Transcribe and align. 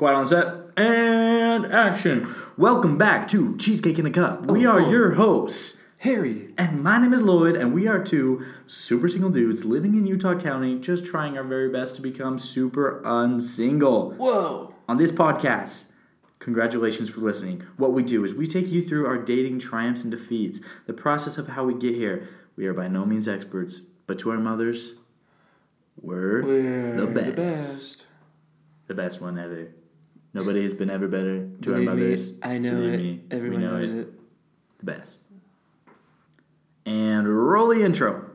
Quiet 0.00 0.14
on 0.16 0.26
set 0.26 0.46
and 0.78 1.66
action. 1.66 2.34
Welcome 2.56 2.96
back 2.96 3.28
to 3.28 3.54
Cheesecake 3.58 3.98
in 3.98 4.06
a 4.06 4.10
Cup. 4.10 4.46
We 4.46 4.66
Oh, 4.66 4.70
are 4.70 4.80
oh. 4.80 4.88
your 4.90 5.10
hosts. 5.10 5.76
Harry. 5.98 6.54
And 6.56 6.82
my 6.82 6.96
name 6.96 7.12
is 7.12 7.20
Lloyd, 7.20 7.54
and 7.54 7.74
we 7.74 7.86
are 7.86 8.02
two 8.02 8.42
super 8.66 9.10
single 9.10 9.28
dudes 9.28 9.66
living 9.66 9.92
in 9.96 10.06
Utah 10.06 10.38
County, 10.40 10.78
just 10.78 11.04
trying 11.04 11.36
our 11.36 11.44
very 11.44 11.68
best 11.68 11.96
to 11.96 12.00
become 12.00 12.38
super 12.38 13.02
unsingle. 13.04 14.12
Whoa. 14.12 14.74
On 14.88 14.96
this 14.96 15.12
podcast, 15.12 15.90
congratulations 16.38 17.10
for 17.10 17.20
listening. 17.20 17.62
What 17.76 17.92
we 17.92 18.02
do 18.02 18.24
is 18.24 18.32
we 18.32 18.46
take 18.46 18.68
you 18.68 18.82
through 18.88 19.04
our 19.06 19.18
dating 19.18 19.58
triumphs 19.58 20.00
and 20.02 20.10
defeats, 20.10 20.62
the 20.86 20.94
process 20.94 21.36
of 21.36 21.48
how 21.48 21.64
we 21.64 21.74
get 21.74 21.94
here. 21.94 22.26
We 22.56 22.64
are 22.66 22.72
by 22.72 22.88
no 22.88 23.04
means 23.04 23.28
experts, 23.28 23.80
but 24.06 24.18
to 24.20 24.30
our 24.30 24.38
mothers, 24.38 24.94
we're, 26.00 26.42
We're 26.42 26.96
the 26.96 27.06
best. 27.06 27.26
the 27.26 27.32
best. 27.42 28.06
The 28.86 28.94
best 28.94 29.20
one 29.20 29.38
ever. 29.38 29.74
Nobody 30.32 30.62
has 30.62 30.74
been 30.74 30.90
ever 30.90 31.08
better 31.08 31.48
to 31.62 31.70
Believe 31.70 31.88
our 31.88 31.94
me. 31.96 32.16
I 32.42 32.58
know 32.58 32.76
Believe 32.76 32.94
it. 32.94 32.98
me, 32.98 33.20
we 33.30 33.36
Everyone 33.36 33.60
know 33.62 33.78
knows 33.78 33.90
it. 33.90 33.98
it. 33.98 34.20
The 34.78 34.84
best. 34.84 35.18
And 36.86 37.28
roll 37.28 37.68
the 37.68 37.84
intro. 37.84 38.26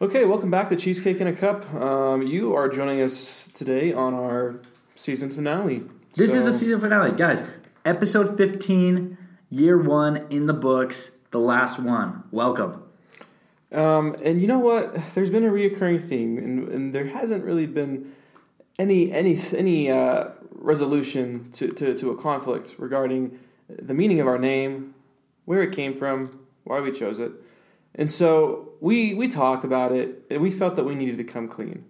Okay, 0.00 0.24
welcome 0.24 0.50
back 0.50 0.68
to 0.70 0.74
Cheesecake 0.76 1.20
in 1.20 1.28
a 1.28 1.32
Cup. 1.32 1.72
Um, 1.74 2.22
you 2.26 2.56
are 2.56 2.68
joining 2.68 3.00
us 3.00 3.48
today 3.54 3.92
on 3.92 4.14
our 4.14 4.56
season 5.02 5.30
finale. 5.30 5.82
This 6.14 6.32
is 6.32 6.44
So- 6.44 6.50
the 6.50 6.52
season 6.52 6.80
finale, 6.80 7.12
guys. 7.12 7.42
Episode 7.84 8.36
fifteen, 8.36 9.18
year 9.50 9.76
one 9.76 10.26
in 10.30 10.46
the 10.46 10.52
books. 10.52 11.18
The 11.32 11.40
last 11.40 11.80
one. 11.80 12.22
Welcome. 12.30 12.82
Um, 13.72 14.14
and 14.22 14.40
you 14.40 14.46
know 14.46 14.58
what? 14.58 14.94
There's 15.14 15.30
been 15.30 15.44
a 15.44 15.50
reoccurring 15.50 16.06
theme, 16.08 16.38
and, 16.38 16.68
and 16.68 16.94
there 16.94 17.06
hasn't 17.06 17.44
really 17.44 17.66
been 17.66 18.12
any 18.78 19.10
any 19.10 19.36
any 19.56 19.90
uh, 19.90 20.28
resolution 20.52 21.50
to, 21.52 21.68
to, 21.68 21.94
to 21.94 22.10
a 22.10 22.16
conflict 22.16 22.76
regarding 22.78 23.38
the 23.68 23.94
meaning 23.94 24.20
of 24.20 24.26
our 24.28 24.38
name, 24.38 24.94
where 25.46 25.62
it 25.62 25.72
came 25.72 25.94
from, 25.94 26.38
why 26.64 26.80
we 26.80 26.92
chose 26.92 27.18
it. 27.18 27.32
And 27.94 28.10
so 28.10 28.68
we 28.80 29.14
we 29.14 29.26
talked 29.26 29.64
about 29.64 29.90
it, 29.90 30.22
and 30.30 30.40
we 30.40 30.50
felt 30.50 30.76
that 30.76 30.84
we 30.84 30.94
needed 30.94 31.16
to 31.16 31.24
come 31.24 31.48
clean. 31.48 31.84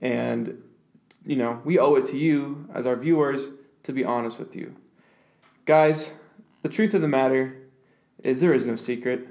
And 0.00 0.62
you 1.24 1.36
know, 1.36 1.60
we 1.64 1.78
owe 1.78 1.94
it 1.96 2.06
to 2.06 2.18
you 2.18 2.68
as 2.74 2.86
our 2.86 2.96
viewers 2.96 3.48
to 3.84 3.92
be 3.92 4.04
honest 4.04 4.38
with 4.38 4.54
you, 4.54 4.76
guys. 5.64 6.12
The 6.62 6.68
truth 6.68 6.94
of 6.94 7.00
the 7.00 7.08
matter 7.08 7.56
is 8.22 8.40
there 8.40 8.54
is 8.54 8.64
no 8.64 8.76
secret. 8.76 9.26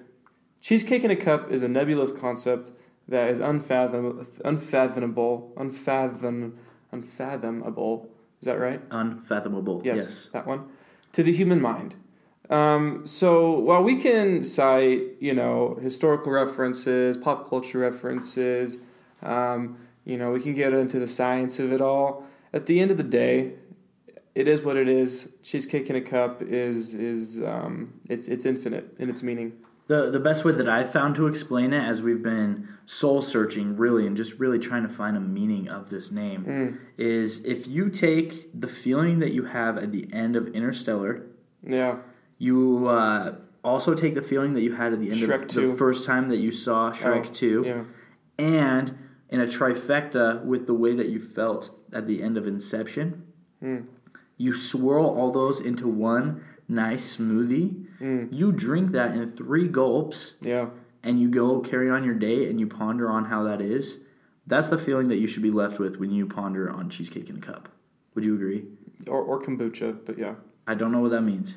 Cheesecake 0.60 1.04
in 1.04 1.12
a 1.12 1.16
cup 1.16 1.50
is 1.50 1.64
a 1.64 1.68
nebulous 1.68 2.12
concept 2.12 2.72
that 3.08 3.30
is 3.30 3.40
unfathom, 3.40 4.28
unfathomable, 4.44 5.54
unfathom, 5.58 6.54
unfathomable. 6.92 8.10
Is 8.42 8.46
that 8.46 8.60
right? 8.60 8.82
Unfathomable. 8.92 9.82
Yes, 9.84 9.98
yes. 9.98 10.30
that 10.34 10.46
one. 10.46 10.70
To 11.14 11.24
the 11.24 11.32
human 11.32 11.62
mind. 11.62 11.96
Um, 12.50 13.06
so 13.06 13.58
while 13.60 13.82
we 13.82 13.96
can 13.96 14.44
cite, 14.44 15.04
you 15.22 15.34
know, 15.34 15.78
historical 15.82 16.32
references, 16.32 17.16
pop 17.16 17.48
culture 17.48 17.80
references, 17.80 18.78
um, 19.22 19.78
you 20.06 20.18
know, 20.18 20.32
we 20.32 20.40
can 20.42 20.54
get 20.54 20.74
into 20.74 21.00
the 21.00 21.08
science 21.08 21.60
of 21.60 21.72
it 21.72 21.82
all. 21.82 22.26
At 22.54 22.66
the 22.66 22.80
end 22.80 22.92
of 22.92 22.98
the 22.98 23.04
day, 23.04 23.54
it 24.36 24.48
is 24.48 24.62
what 24.62 24.78
it 24.78 24.88
is. 24.88 25.30
Cheesecake 25.44 25.90
in 25.90 25.96
a 25.96 26.02
cup 26.02 26.42
is 26.42 26.94
is 26.94 27.42
um, 27.44 27.94
it's 28.10 28.28
it's 28.28 28.46
infinite 28.46 28.96
in 29.00 29.10
its 29.10 29.22
meaning. 29.24 29.54
The 29.88 30.10
the 30.10 30.20
best 30.20 30.46
way 30.46 30.54
that 30.54 30.70
I've 30.70 30.92
found 30.92 31.16
to 31.16 31.28
explain 31.28 31.74
it 31.74 31.84
as 31.84 32.02
we've 32.02 32.24
been 32.24 32.68
soul 32.86 33.22
searching 33.22 33.76
really 33.78 34.06
and 34.08 34.16
just 34.18 34.34
really 34.40 34.60
trying 34.60 34.84
to 34.84 34.90
find 34.90 35.16
a 35.16 35.20
meaning 35.20 35.68
of 35.70 35.90
this 35.90 36.12
name 36.12 36.46
Mm. 36.46 36.78
is 36.98 37.44
if 37.46 37.68
you 37.68 37.90
take 37.90 38.50
the 38.60 38.68
feeling 38.68 39.20
that 39.20 39.32
you 39.32 39.46
have 39.46 39.78
at 39.78 39.92
the 39.92 40.08
end 40.14 40.36
of 40.36 40.48
Interstellar, 40.50 41.24
Yeah. 41.64 41.98
you 42.38 42.88
uh, 42.88 43.36
also 43.64 43.94
take 43.94 44.16
the 44.16 44.22
feeling 44.22 44.54
that 44.56 44.62
you 44.62 44.74
had 44.74 44.92
at 44.94 45.00
the 45.00 45.10
end 45.12 45.16
Shrek 45.22 45.44
of 45.44 45.48
2. 45.48 45.68
the 45.72 45.78
first 45.78 46.06
time 46.06 46.28
that 46.30 46.38
you 46.38 46.52
saw 46.52 46.92
Shrek 46.92 47.28
Oh, 47.30 47.34
2 47.34 47.64
Yeah. 47.66 47.84
and 48.40 48.94
in 49.32 49.40
a 49.42 49.46
trifecta 49.46 50.44
with 50.46 50.68
the 50.68 50.74
way 50.74 50.94
that 50.96 51.08
you 51.08 51.20
felt 51.20 51.72
at 51.94 52.06
the 52.06 52.22
end 52.22 52.38
of 52.38 52.46
Inception. 52.48 53.24
Mm. 53.64 53.86
You 54.38 54.56
swirl 54.56 55.06
all 55.06 55.32
those 55.32 55.60
into 55.62 55.88
one 55.88 56.44
nice 56.68 57.18
smoothie. 57.18 57.86
Mm. 58.02 58.34
You 58.34 58.52
drink 58.52 58.92
that 58.92 59.16
in 59.16 59.30
three 59.32 59.68
gulps 59.68 60.36
Yeah. 60.42 60.70
and 61.04 61.20
you 61.22 61.30
go 61.30 61.60
carry 61.62 61.90
on 61.90 62.04
your 62.04 62.16
day 62.16 62.50
and 62.50 62.60
you 62.60 62.68
ponder 62.68 63.10
on 63.10 63.26
how 63.26 63.44
that 63.44 63.62
is. 63.62 64.00
That's 64.48 64.70
the 64.70 64.78
feeling 64.78 65.08
that 65.10 65.18
you 65.18 65.28
should 65.28 65.44
be 65.44 65.52
left 65.52 65.80
with 65.80 65.98
when 65.98 66.12
you 66.12 66.26
ponder 66.26 66.70
on 66.70 66.90
cheesecake 66.90 67.30
in 67.30 67.38
a 67.38 67.42
cup. 67.42 67.70
Would 68.16 68.26
you 68.26 68.36
agree? 68.36 68.66
Or, 69.08 69.22
or 69.22 69.42
kombucha, 69.42 69.98
but 70.06 70.18
yeah, 70.18 70.36
I 70.68 70.74
don't 70.76 70.92
know 70.92 71.00
what 71.00 71.12
that 71.12 71.22
means. 71.22 71.56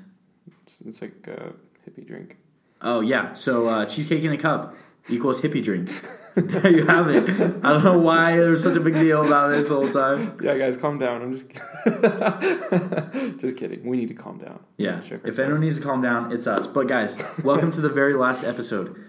it's, 0.63 0.81
it's 0.83 1.03
like 1.03 1.27
a 1.27 1.53
hippie 1.85 2.07
drink. 2.07 2.37
Oh 2.81 3.01
yeah, 3.01 3.35
so 3.35 3.67
uh, 3.67 3.87
cheesecake 3.87 4.23
in 4.25 4.33
a 4.33 4.39
cup 4.39 4.77
equals 5.09 5.41
hippie 5.41 5.63
drink. 5.63 5.91
there 6.35 6.71
you 6.77 6.87
have 6.87 7.09
it. 7.09 7.25
I 7.65 7.73
don't 7.73 7.85
know 7.85 7.99
why 7.99 8.37
there 8.37 8.51
was 8.51 8.63
such 8.63 8.77
a 8.77 8.81
big 8.81 8.95
deal 8.95 9.25
about 9.25 9.51
this 9.51 9.69
the 9.69 9.75
whole 9.75 9.91
time. 9.91 10.39
Yeah, 10.43 10.57
guys, 10.59 10.77
calm 10.77 10.99
down. 10.99 11.23
I'm 11.23 11.33
just 11.33 11.49
just 13.41 13.57
kidding. 13.57 13.87
We 13.87 13.97
need 13.97 14.09
to 14.09 14.15
calm 14.15 14.39
down. 14.39 14.61
Yeah, 14.77 15.01
if 15.25 15.39
anyone 15.39 15.61
needs 15.61 15.79
to 15.79 15.85
calm 15.85 16.03
down, 16.03 16.33
it's 16.33 16.47
us. 16.47 16.67
But 16.67 16.89
guys, 16.89 17.23
welcome 17.45 17.71
to 17.73 17.81
the 17.81 17.89
very 17.89 18.15
last 18.15 18.45
episode. 18.45 19.03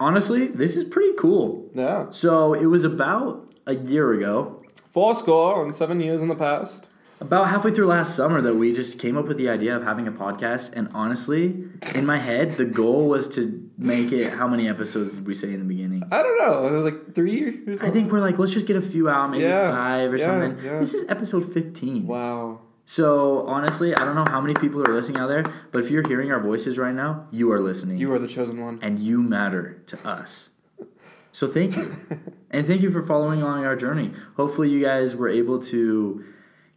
Honestly, 0.00 0.46
this 0.46 0.76
is 0.76 0.84
pretty 0.84 1.14
cool. 1.18 1.68
Yeah. 1.74 2.10
So 2.10 2.54
it 2.54 2.66
was 2.66 2.84
about 2.84 3.50
a 3.66 3.74
year 3.74 4.12
ago, 4.12 4.58
Full 4.90 5.14
score 5.14 5.62
on 5.62 5.72
seven 5.72 6.00
years 6.00 6.22
in 6.22 6.28
the 6.28 6.34
past. 6.34 6.88
About 7.20 7.48
halfway 7.48 7.72
through 7.72 7.86
last 7.86 8.14
summer, 8.14 8.40
that 8.42 8.54
we 8.54 8.72
just 8.72 8.98
came 8.98 9.16
up 9.16 9.26
with 9.26 9.36
the 9.38 9.48
idea 9.48 9.76
of 9.76 9.82
having 9.82 10.06
a 10.06 10.12
podcast. 10.12 10.72
And 10.74 10.88
honestly, 10.94 11.64
in 11.94 12.06
my 12.06 12.18
head, 12.18 12.52
the 12.52 12.64
goal 12.64 13.08
was 13.08 13.28
to 13.36 13.68
make 13.76 14.12
it. 14.12 14.32
How 14.32 14.46
many 14.46 14.68
episodes 14.68 15.14
did 15.14 15.26
we 15.26 15.34
say 15.34 15.52
in 15.52 15.58
the 15.60 15.64
beginning? 15.64 16.02
I 16.12 16.22
don't 16.22 16.38
know. 16.38 16.68
It 16.68 16.72
was 16.72 16.84
like 16.84 17.14
three 17.14 17.60
or 17.66 17.84
I 17.84 17.90
think 17.90 18.12
we're 18.12 18.20
like, 18.20 18.38
let's 18.38 18.52
just 18.52 18.66
get 18.66 18.76
a 18.76 18.82
few 18.82 19.08
out, 19.08 19.30
maybe 19.30 19.44
Yeah, 19.44 19.70
five 19.70 20.12
or 20.12 20.16
yeah, 20.16 20.24
something. 20.24 20.64
yeah. 20.64 20.78
This 20.78 20.94
is 20.94 21.04
episode 21.08 21.52
15. 21.52 22.06
Wow. 22.06 22.60
So 22.84 23.46
honestly, 23.46 23.94
I 23.94 24.04
don't 24.04 24.14
know 24.14 24.24
how 24.30 24.40
many 24.40 24.54
people 24.54 24.80
are 24.82 24.94
listening 24.94 25.20
out 25.20 25.26
there, 25.28 25.42
but 25.72 25.84
if 25.84 25.90
you're 25.90 26.06
hearing 26.08 26.32
our 26.32 26.40
voices 26.40 26.78
right 26.78 26.94
now, 26.94 27.26
you 27.30 27.52
are 27.52 27.60
listening. 27.60 27.98
You 27.98 28.12
are 28.14 28.18
the 28.18 28.28
chosen 28.28 28.62
one. 28.62 28.78
and 28.80 28.98
you 28.98 29.20
matter 29.22 29.82
to 29.88 30.08
us. 30.08 30.48
So 31.32 31.46
thank 31.46 31.76
you. 31.76 31.94
and 32.50 32.66
thank 32.66 32.80
you 32.80 32.90
for 32.90 33.02
following 33.02 33.42
along 33.42 33.64
our 33.66 33.76
journey. 33.76 34.12
Hopefully 34.36 34.70
you 34.70 34.82
guys 34.82 35.14
were 35.14 35.28
able 35.28 35.58
to 35.64 36.24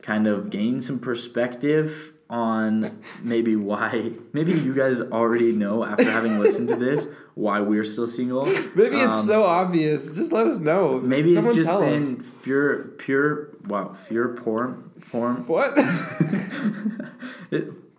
kind 0.01 0.27
of 0.27 0.49
gain 0.49 0.81
some 0.81 0.99
perspective 0.99 2.11
on 2.29 2.99
maybe 3.21 3.55
why 3.57 4.09
maybe 4.31 4.53
you 4.53 4.73
guys 4.73 5.01
already 5.01 5.51
know 5.51 5.83
after 5.83 6.09
having 6.09 6.39
listened 6.39 6.69
to 6.69 6.75
this 6.77 7.09
why 7.35 7.59
we're 7.61 7.83
still 7.83 8.07
single. 8.07 8.45
Maybe 8.75 8.97
it's 8.99 9.15
Um, 9.17 9.21
so 9.21 9.43
obvious. 9.43 10.15
Just 10.15 10.31
let 10.31 10.47
us 10.47 10.57
know. 10.59 10.99
maybe 10.99 11.33
Someone 11.33 11.49
it's 11.57 11.67
just 11.67 11.69
us. 11.69 11.81
been 11.81 12.23
pure 12.43 12.75
pure 12.97 13.49
wow, 13.67 13.95
pure 14.07 14.35
form 14.37 14.91
form 14.99 15.45
What? 15.47 15.77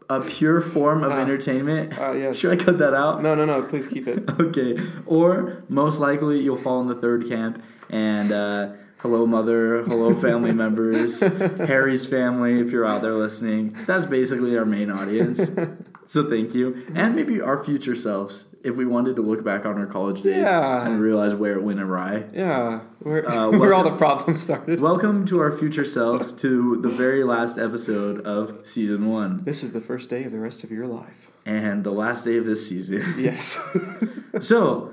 a 0.09 0.21
pure 0.21 0.61
form 0.61 1.03
of 1.05 1.13
Ah. 1.13 1.21
entertainment. 1.21 1.99
Uh, 1.99 2.13
yes. 2.13 2.37
Should 2.37 2.53
I 2.53 2.57
cut 2.63 2.79
that 2.79 2.95
out? 2.95 3.23
No, 3.23 3.35
no, 3.35 3.45
no. 3.45 3.63
Please 3.63 3.87
keep 3.87 4.07
it. 4.09 4.29
Okay. 4.41 4.79
Or 5.07 5.63
most 5.69 6.01
likely 6.01 6.41
you'll 6.41 6.57
fall 6.57 6.81
in 6.81 6.89
the 6.89 6.95
third 6.95 7.29
camp 7.29 7.63
and 7.91 8.33
uh, 8.33 8.71
hello 9.03 9.27
mother, 9.27 9.83
hello 9.85 10.15
family 10.15 10.53
members, 10.65 11.21
Harry's 11.21 12.07
family 12.07 12.61
if 12.61 12.71
you're 12.71 12.87
out 12.87 13.03
there 13.03 13.15
listening. 13.15 13.71
That's 13.87 14.07
basically 14.07 14.57
our 14.57 14.65
main 14.65 14.91
audience. 14.91 15.51
So 16.07 16.29
thank 16.29 16.53
you. 16.55 16.85
And 16.95 17.15
maybe 17.17 17.41
our 17.41 17.63
future 17.65 17.95
selves 17.95 18.47
if 18.65 18.77
we 18.77 18.85
wanted 18.85 19.17
to 19.17 19.23
look 19.23 19.45
back 19.45 19.65
on 19.65 19.79
our 19.79 19.87
college 19.87 20.23
days 20.23 20.37
Yeah. 20.37 20.87
and 20.87 21.01
realize 21.01 21.35
where 21.35 21.53
it 21.53 21.63
went 21.63 21.81
awry. 21.81 22.25
Yeah. 22.33 22.81
Where, 23.01 23.29
Uh, 23.29 23.51
where 23.59 23.73
all 23.75 23.85
the 23.85 23.97
problems 23.97 24.43
started. 24.43 24.81
Welcome 24.81 25.25
to 25.27 25.41
our 25.41 25.53
future 25.57 25.85
selves 25.85 26.33
to 26.35 26.81
the 26.83 26.89
very 26.89 27.25
last 27.25 27.59
episode 27.59 28.21
of 28.27 28.59
season 28.67 29.07
1 29.09 29.45
This 29.45 29.63
is 29.65 29.73
the 29.73 29.81
first 29.81 30.11
day 30.11 30.25
of 30.25 30.33
the 30.33 30.41
rest 30.41 30.65
of 30.65 30.71
your 30.71 30.87
life. 30.87 31.31
and 31.47 31.83
the 31.83 31.93
last 31.93 32.25
day 32.25 32.37
of 32.37 32.47
this 32.47 32.69
season. 32.69 33.03
Yes. 33.19 33.59
so, 34.41 34.91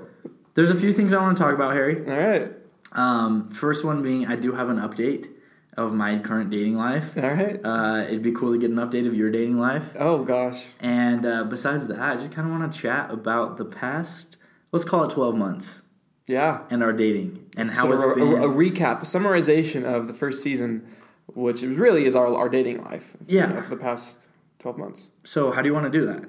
there's 0.54 0.70
a 0.70 0.74
few 0.74 0.92
things 0.92 1.12
I 1.12 1.20
want 1.20 1.36
to 1.36 1.42
talk 1.42 1.54
about, 1.54 1.74
Harry. 1.74 1.98
all 2.08 2.16
right. 2.18 2.52
Um, 2.92 3.50
first 3.50 3.84
one 3.84 4.02
being, 4.02 4.26
I 4.26 4.36
do 4.36 4.52
have 4.52 4.68
an 4.68 4.78
update 4.78 5.28
of 5.76 5.94
my 5.94 6.18
current 6.18 6.50
dating 6.50 6.74
life. 6.76 7.16
All 7.16 7.30
right. 7.30 7.60
Uh, 7.64 8.04
it'd 8.08 8.22
be 8.22 8.32
cool 8.32 8.52
to 8.52 8.58
get 8.58 8.70
an 8.70 8.76
update 8.76 9.06
of 9.06 9.14
your 9.14 9.30
dating 9.30 9.58
life. 9.58 9.90
Oh 9.98 10.24
gosh. 10.24 10.70
And 10.80 11.24
uh, 11.24 11.44
besides 11.44 11.86
that, 11.88 11.98
I 12.00 12.16
just 12.16 12.32
kind 12.32 12.46
of 12.50 12.58
want 12.58 12.72
to 12.72 12.78
chat 12.78 13.10
about 13.10 13.56
the 13.56 13.64
past, 13.64 14.36
let's 14.72 14.84
call 14.84 15.04
it 15.04 15.10
12 15.10 15.36
months, 15.36 15.82
Yeah. 16.26 16.62
and 16.70 16.82
our 16.82 16.92
dating 16.92 17.46
and 17.56 17.70
how 17.70 17.84
So 17.88 17.92
it's 17.92 18.02
a, 18.02 18.14
been. 18.14 18.42
a, 18.42 18.48
a 18.48 18.52
recap, 18.52 19.02
a 19.02 19.04
summarization 19.04 19.84
of 19.84 20.06
the 20.08 20.14
first 20.14 20.42
season 20.42 20.86
which 21.34 21.62
really 21.62 22.06
is 22.06 22.16
our 22.16 22.26
our 22.36 22.48
dating 22.48 22.82
life. 22.82 23.16
Yeah. 23.26 23.46
you 23.48 23.54
know, 23.54 23.62
for 23.62 23.70
the 23.70 23.76
past 23.80 24.28
twelve 24.58 24.76
months. 24.76 25.10
So 25.22 25.52
how 25.52 25.62
do 25.62 25.68
you 25.68 25.72
want 25.74 25.90
to 25.90 25.96
do 25.96 26.04
that? 26.06 26.24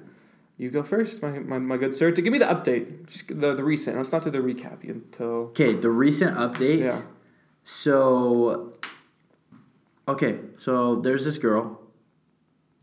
You 0.62 0.70
go 0.70 0.84
first, 0.84 1.24
my, 1.24 1.40
my, 1.40 1.58
my 1.58 1.76
good 1.78 1.92
sir. 1.92 2.12
To 2.12 2.22
give 2.22 2.32
me 2.32 2.38
the 2.38 2.46
update, 2.46 3.08
just 3.08 3.28
the 3.30 3.56
the 3.56 3.64
recent. 3.64 3.98
Let's 3.98 4.12
not 4.12 4.24
do 4.24 4.30
the 4.30 4.38
recap 4.38 4.88
until 4.88 5.50
Okay, 5.58 5.74
the 5.74 5.90
recent 5.90 6.38
update. 6.38 6.82
yeah. 6.82 7.02
So, 7.64 8.74
okay, 10.08 10.38
so 10.58 10.98
there's 10.98 11.26
this 11.26 11.40
girl 11.40 11.80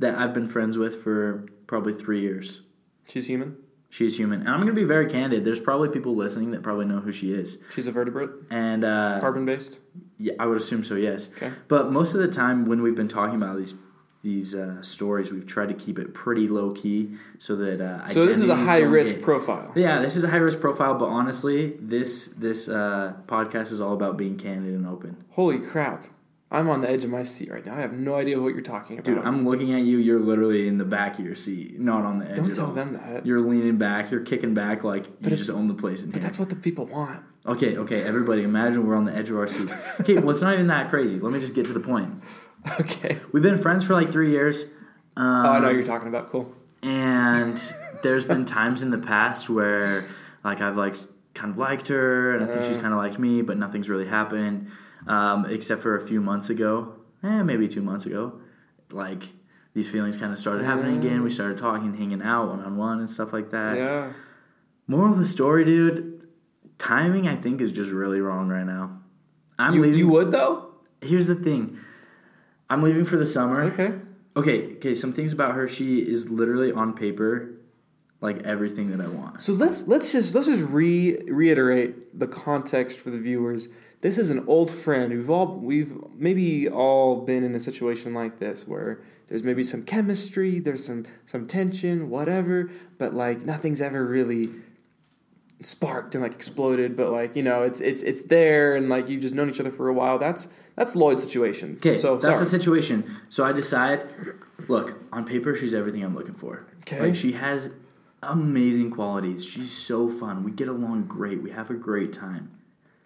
that 0.01 0.17
I've 0.19 0.35
been 0.35 0.49
friends 0.49 0.77
with 0.77 0.97
for 1.05 1.47
probably 1.69 1.93
three 1.95 2.21
years. 2.21 2.63
She's 3.09 3.29
human. 3.29 3.57
She's 3.91 4.19
human, 4.19 4.41
and 4.41 4.49
I'm 4.49 4.59
gonna 4.59 4.73
be 4.73 4.83
very 4.83 5.07
candid. 5.09 5.45
There's 5.45 5.61
probably 5.61 5.89
people 5.89 6.17
listening 6.17 6.51
that 6.51 6.63
probably 6.65 6.85
know 6.87 6.99
who 6.99 7.13
she 7.13 7.33
is, 7.33 7.63
She's 7.75 7.87
a 7.87 7.93
vertebrate, 7.93 8.31
and 8.51 8.85
uh, 8.85 9.19
carbon 9.21 9.47
based. 9.47 9.79
yeah, 10.19 10.33
I 10.41 10.47
would 10.47 10.59
assume 10.59 10.83
so. 10.83 10.97
Yes, 10.97 11.31
Okay. 11.37 11.53
but 11.69 11.93
most 11.93 12.13
of 12.15 12.21
the 12.21 12.29
time 12.29 12.67
when 12.67 12.83
we've 12.83 12.97
been 12.97 13.09
talking 13.09 13.37
about 13.37 13.57
these 13.57 13.75
these 14.23 14.55
uh, 14.55 14.82
stories, 14.82 15.31
we've 15.32 15.47
tried 15.47 15.69
to 15.69 15.75
keep 15.75 15.99
it 15.99 16.12
pretty 16.12 16.49
low 16.49 16.73
key 16.73 17.12
so 17.38 17.55
that 17.56 17.81
uh, 17.81 18.09
So 18.09 18.26
this 18.26 18.38
is 18.38 18.49
a 18.49 18.56
high 18.56 18.79
risk 18.81 19.17
get- 19.17 19.25
profile. 19.25 19.73
Yeah, 19.76 20.00
this 20.03 20.17
is 20.17 20.25
a 20.25 20.29
high 20.29 20.38
risk 20.38 20.61
profile, 20.61 20.94
but 20.94 21.06
honestly, 21.06 21.75
this 21.81 22.26
this 22.29 22.69
uh, 22.69 23.15
podcast 23.26 23.70
is 23.73 23.81
all 23.81 23.94
about 23.94 24.17
being 24.17 24.37
candid 24.37 24.75
and 24.75 24.87
open. 24.87 25.25
Holy 25.31 25.59
crap! 25.59 26.06
I'm 26.50 26.69
on 26.70 26.81
the 26.81 26.88
edge 26.91 27.05
of 27.05 27.11
my 27.11 27.23
seat 27.23 27.50
right 27.50 27.65
now. 27.65 27.76
I 27.76 27.81
have 27.81 27.93
no 27.93 28.15
idea 28.15 28.41
what 28.41 28.55
you're 28.55 28.62
talking 28.62 28.97
about. 28.99 29.05
Dude, 29.05 29.19
I'm 29.19 29.47
looking 29.47 29.73
at 29.75 29.82
you. 29.82 29.99
You're 29.99 30.19
literally 30.19 30.67
in 30.67 30.79
the 30.79 30.85
back 30.85 31.19
of 31.19 31.25
your 31.25 31.35
seat, 31.37 31.79
not 31.79 32.05
on 32.05 32.19
the 32.19 32.29
edge 32.31 32.37
Don't 32.37 32.55
tell 32.55 32.67
all. 32.67 32.73
them 32.73 32.94
that. 32.94 33.25
You're 33.26 33.41
leaning 33.43 33.76
back. 33.76 34.11
You're 34.11 34.23
kicking 34.23 34.53
back 34.55 34.82
like 34.82 35.06
you 35.06 35.12
if- 35.31 35.38
just 35.38 35.50
own 35.50 35.69
the 35.69 35.75
place 35.75 36.03
in 36.03 36.11
But 36.11 36.17
here. 36.17 36.23
that's 36.29 36.38
what 36.38 36.49
the 36.49 36.56
people 36.56 36.87
want. 36.87 37.23
Okay, 37.47 37.76
okay, 37.79 38.03
everybody, 38.03 38.43
imagine 38.43 38.87
we're 38.87 38.97
on 38.97 39.05
the 39.06 39.14
edge 39.14 39.31
of 39.31 39.37
our 39.38 39.47
seats. 39.49 39.73
Okay, 40.00 40.14
well, 40.14 40.31
it's 40.31 40.43
not 40.43 40.55
even 40.55 40.67
that 40.67 40.91
crazy. 40.91 41.19
Let 41.21 41.32
me 41.32 41.38
just 41.41 41.55
get 41.55 41.67
to 41.67 41.73
the 41.73 41.81
point. 41.81 42.11
Okay. 42.81 43.19
We've 43.33 43.43
been 43.43 43.59
friends 43.61 43.85
for 43.87 43.95
like 43.95 44.13
three 44.13 44.31
years. 44.31 44.65
Um, 45.17 45.47
oh, 45.47 45.51
I 45.53 45.61
know 45.61 45.69
you're 45.71 45.83
talking 45.83 46.09
about. 46.09 46.31
Cool. 46.31 46.53
and 46.83 47.57
there's 48.03 48.25
been 48.25 48.45
times 48.45 48.83
in 48.83 48.91
the 48.91 48.99
past 48.99 49.49
where 49.51 50.05
like 50.45 50.61
I've 50.61 50.77
like 50.77 50.97
kind 51.35 51.51
of 51.53 51.59
liked 51.59 51.89
her 51.89 52.35
and 52.37 52.45
I 52.45 52.47
think 52.53 52.63
she's 52.63 52.79
Uh. 52.79 52.83
kind 52.83 52.93
of 52.93 52.99
liked 52.99 53.19
me, 53.19 53.43
but 53.43 53.57
nothing's 53.59 53.89
really 53.89 54.07
happened. 54.07 54.71
Um, 55.07 55.47
except 55.47 55.83
for 55.83 55.97
a 55.97 56.01
few 56.07 56.21
months 56.21 56.51
ago, 56.51 56.95
eh, 57.23 57.43
maybe 57.43 57.67
two 57.69 57.81
months 57.83 58.05
ago, 58.07 58.41
like 58.91 59.25
these 59.75 59.89
feelings 59.89 60.17
kind 60.19 60.33
of 60.33 60.39
started 60.39 60.65
happening 60.65 60.99
again. 60.99 61.23
We 61.23 61.31
started 61.31 61.57
talking, 61.59 61.95
hanging 61.97 62.21
out 62.23 62.49
one 62.49 62.61
on 62.61 62.77
one 62.77 62.99
and 63.01 63.09
stuff 63.11 63.33
like 63.33 63.51
that. 63.51 63.77
Yeah. 63.77 64.13
Moral 64.87 65.13
of 65.13 65.19
the 65.19 65.25
story, 65.25 65.65
dude. 65.65 66.27
Timing, 66.79 67.27
I 67.27 67.37
think, 67.37 67.61
is 67.61 67.73
just 67.73 67.91
really 67.91 68.21
wrong 68.21 68.49
right 68.49 68.65
now. 68.67 68.99
I'm 69.59 69.75
You, 69.75 69.83
leaving. 69.83 69.99
you 69.99 70.09
would 70.09 70.31
though. 70.33 70.73
Here's 71.01 71.27
the 71.27 71.35
thing. 71.35 71.79
I'm 72.70 72.82
leaving 72.82 73.05
for 73.05 73.17
the 73.17 73.26
summer. 73.26 73.62
Okay. 73.62 73.94
Okay, 74.37 74.75
okay. 74.76 74.94
Some 74.94 75.12
things 75.12 75.32
about 75.32 75.55
her. 75.55 75.67
She 75.67 75.99
is 75.99 76.31
literally 76.31 76.70
on 76.70 76.93
paper, 76.93 77.55
like 78.20 78.43
everything 78.43 78.91
that 78.97 79.05
I 79.05 79.09
want. 79.09 79.41
So 79.41 79.53
let's 79.53 79.88
let's 79.88 80.12
just 80.12 80.35
let's 80.35 80.47
just 80.47 80.62
re 80.65 81.19
reiterate 81.26 82.19
the 82.19 82.29
context 82.29 82.99
for 82.99 83.11
the 83.11 83.19
viewers. 83.19 83.69
This 84.00 84.17
is 84.17 84.31
an 84.31 84.44
old 84.47 84.70
friend. 84.70 85.12
We've 85.12 85.31
all 85.31 85.56
we've 85.56 85.97
maybe 86.15 86.69
all 86.69 87.23
been 87.23 87.43
in 87.43 87.55
a 87.55 87.61
situation 87.61 88.15
like 88.15 88.38
this 88.38 88.69
where 88.69 89.03
there's 89.26 89.43
maybe 89.43 89.62
some 89.62 89.82
chemistry, 89.82 90.61
there's 90.61 90.85
some 90.85 91.06
some 91.25 91.47
tension, 91.47 92.11
whatever, 92.11 92.71
but 92.97 93.14
like 93.14 93.43
nothing's 93.43 93.81
ever 93.81 94.06
really 94.06 94.50
sparked 95.61 96.15
and 96.15 96.23
like 96.23 96.35
exploded, 96.35 96.97
but 96.97 97.11
like, 97.11 97.37
you 97.37 97.43
know, 97.43 97.63
it's 97.63 97.81
it's 97.81 98.03
it's 98.03 98.23
there 98.23 98.77
and 98.77 98.89
like 98.89 99.09
you've 99.09 99.23
just 99.23 99.35
known 99.35 99.51
each 99.51 99.61
other 99.61 99.71
for 99.71 99.89
a 99.89 99.93
while. 99.93 100.19
That's 100.19 100.49
that's 100.77 100.95
Lloyd's 100.95 101.23
situation. 101.23 101.75
Okay, 101.79 101.99
so 101.99 102.15
that's 102.15 102.37
sorry. 102.37 102.39
the 102.39 102.51
situation. 102.51 103.17
So 103.29 103.45
I 103.45 103.53
decide. 103.53 104.07
Look, 104.67 104.99
on 105.13 105.25
paper, 105.25 105.55
she's 105.55 105.73
everything 105.73 106.05
I'm 106.05 106.15
looking 106.15 106.35
for. 106.35 106.67
Okay. 106.81 107.01
Like 107.01 107.15
she 107.15 107.33
has 107.33 107.73
amazing 108.23 108.91
qualities. 108.91 109.45
She's 109.45 109.71
so 109.71 110.11
fun. 110.11 110.43
We 110.43 110.51
get 110.51 110.69
along 110.69 111.07
great. 111.07 111.43
We 111.43 111.51
have 111.51 111.71
a 111.71 111.75
great 111.75 112.13
time. 112.13 112.51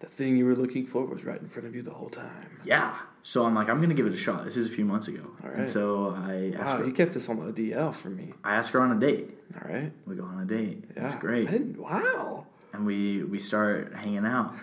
The 0.03 0.09
thing 0.09 0.35
you 0.37 0.45
were 0.45 0.55
looking 0.55 0.85
for 0.85 1.05
was 1.05 1.23
right 1.23 1.39
in 1.39 1.47
front 1.47 1.65
of 1.67 1.73
you 1.75 1.81
the 1.81 1.91
whole 1.99 2.09
time. 2.09 2.59
Yeah. 2.65 2.93
So 3.23 3.45
I'm 3.45 3.55
like, 3.55 3.69
I'm 3.69 3.79
gonna 3.79 3.93
give 3.93 4.05
it 4.05 4.13
a 4.13 4.17
shot. 4.17 4.43
This 4.43 4.57
is 4.57 4.67
a 4.67 4.69
few 4.69 4.83
months 4.83 5.07
ago, 5.07 5.23
All 5.43 5.49
right. 5.49 5.59
and 5.59 5.69
so 5.69 6.13
I 6.15 6.51
asked 6.59 6.73
Wow, 6.73 6.79
her. 6.79 6.85
you 6.85 6.91
kept 6.91 7.13
this 7.13 7.29
on 7.29 7.37
the 7.45 7.53
DL 7.53 7.95
for 7.95 8.09
me. 8.09 8.33
I 8.43 8.55
asked 8.55 8.71
her 8.73 8.81
on 8.81 8.91
a 8.91 8.99
date. 8.99 9.33
All 9.55 9.71
right. 9.73 9.91
We 10.05 10.15
go 10.15 10.25
on 10.25 10.41
a 10.41 10.45
date. 10.45 10.83
Yeah. 10.95 11.05
It's 11.05 11.15
great. 11.15 11.47
I 11.47 11.51
didn't, 11.51 11.77
wow. 11.77 12.45
and 12.73 12.85
we 12.85 13.23
we 13.23 13.39
start 13.39 13.93
hanging 13.95 14.25
out. 14.25 14.53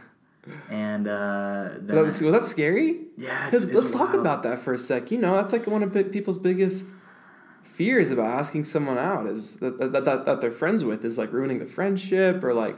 And 0.71 1.07
uh, 1.07 1.71
then 1.81 1.97
Was 2.03 2.19
that, 2.19 2.27
was 2.27 2.35
that 2.35 2.45
scary? 2.45 3.01
yeah, 3.17 3.47
it's, 3.53 3.65
it's 3.65 3.73
let's 3.73 3.91
talk 3.93 4.13
about 4.15 4.43
that 4.43 4.59
for 4.59 4.73
a 4.75 4.79
sec. 4.79 5.11
You 5.11 5.19
know, 5.19 5.37
that's 5.37 5.53
like 5.55 5.67
one 5.67 5.83
of 5.83 5.93
people's 6.13 6.39
biggest 6.39 6.87
fears 7.63 8.11
about 8.11 8.27
asking 8.39 8.65
someone 8.65 8.99
out 8.99 9.27
is 9.27 9.57
that 9.57 9.79
that, 9.79 10.05
that 10.05 10.25
that 10.27 10.41
they're 10.43 10.51
friends 10.51 10.85
with 10.85 11.05
is 11.05 11.17
like 11.19 11.33
ruining 11.33 11.59
the 11.61 11.67
friendship 11.67 12.43
or 12.45 12.53
like 12.53 12.77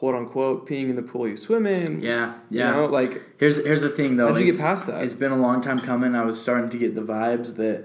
quote 0.00 0.14
unquote 0.14 0.66
peeing 0.66 0.88
in 0.88 0.96
the 0.96 1.02
pool 1.02 1.28
you 1.28 1.36
swim 1.36 1.66
in. 1.66 2.00
Yeah, 2.00 2.32
You 2.48 2.60
yeah. 2.60 2.70
know, 2.70 2.86
like 2.86 3.20
Here's 3.38 3.62
here's 3.62 3.82
the 3.82 3.90
thing 3.90 4.16
though. 4.16 4.28
How'd 4.28 4.40
you 4.40 4.50
get 4.50 4.58
past 4.58 4.86
that? 4.86 5.04
It's 5.04 5.14
been 5.14 5.30
a 5.30 5.36
long 5.36 5.60
time 5.60 5.78
coming. 5.78 6.14
I 6.14 6.24
was 6.24 6.40
starting 6.40 6.70
to 6.70 6.78
get 6.78 6.94
the 6.94 7.02
vibes 7.02 7.56
that 7.56 7.84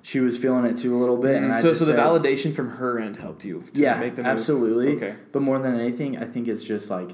she 0.00 0.18
was 0.20 0.38
feeling 0.38 0.64
it 0.64 0.78
too 0.78 0.96
a 0.96 0.98
little 0.98 1.18
bit, 1.18 1.36
and 1.36 1.44
mm-hmm. 1.46 1.54
I 1.54 1.60
so 1.60 1.74
so 1.74 1.84
the 1.84 1.92
said- 1.92 2.00
validation 2.00 2.54
from 2.54 2.70
her 2.70 2.98
end 2.98 3.20
helped 3.20 3.44
you. 3.44 3.64
To 3.74 3.80
yeah, 3.80 4.00
make 4.00 4.16
the 4.16 4.22
move. 4.22 4.32
absolutely. 4.32 4.96
Okay. 4.96 5.14
But 5.30 5.42
more 5.42 5.58
than 5.58 5.78
anything, 5.78 6.16
I 6.16 6.24
think 6.24 6.48
it's 6.48 6.64
just 6.64 6.90
like 6.90 7.10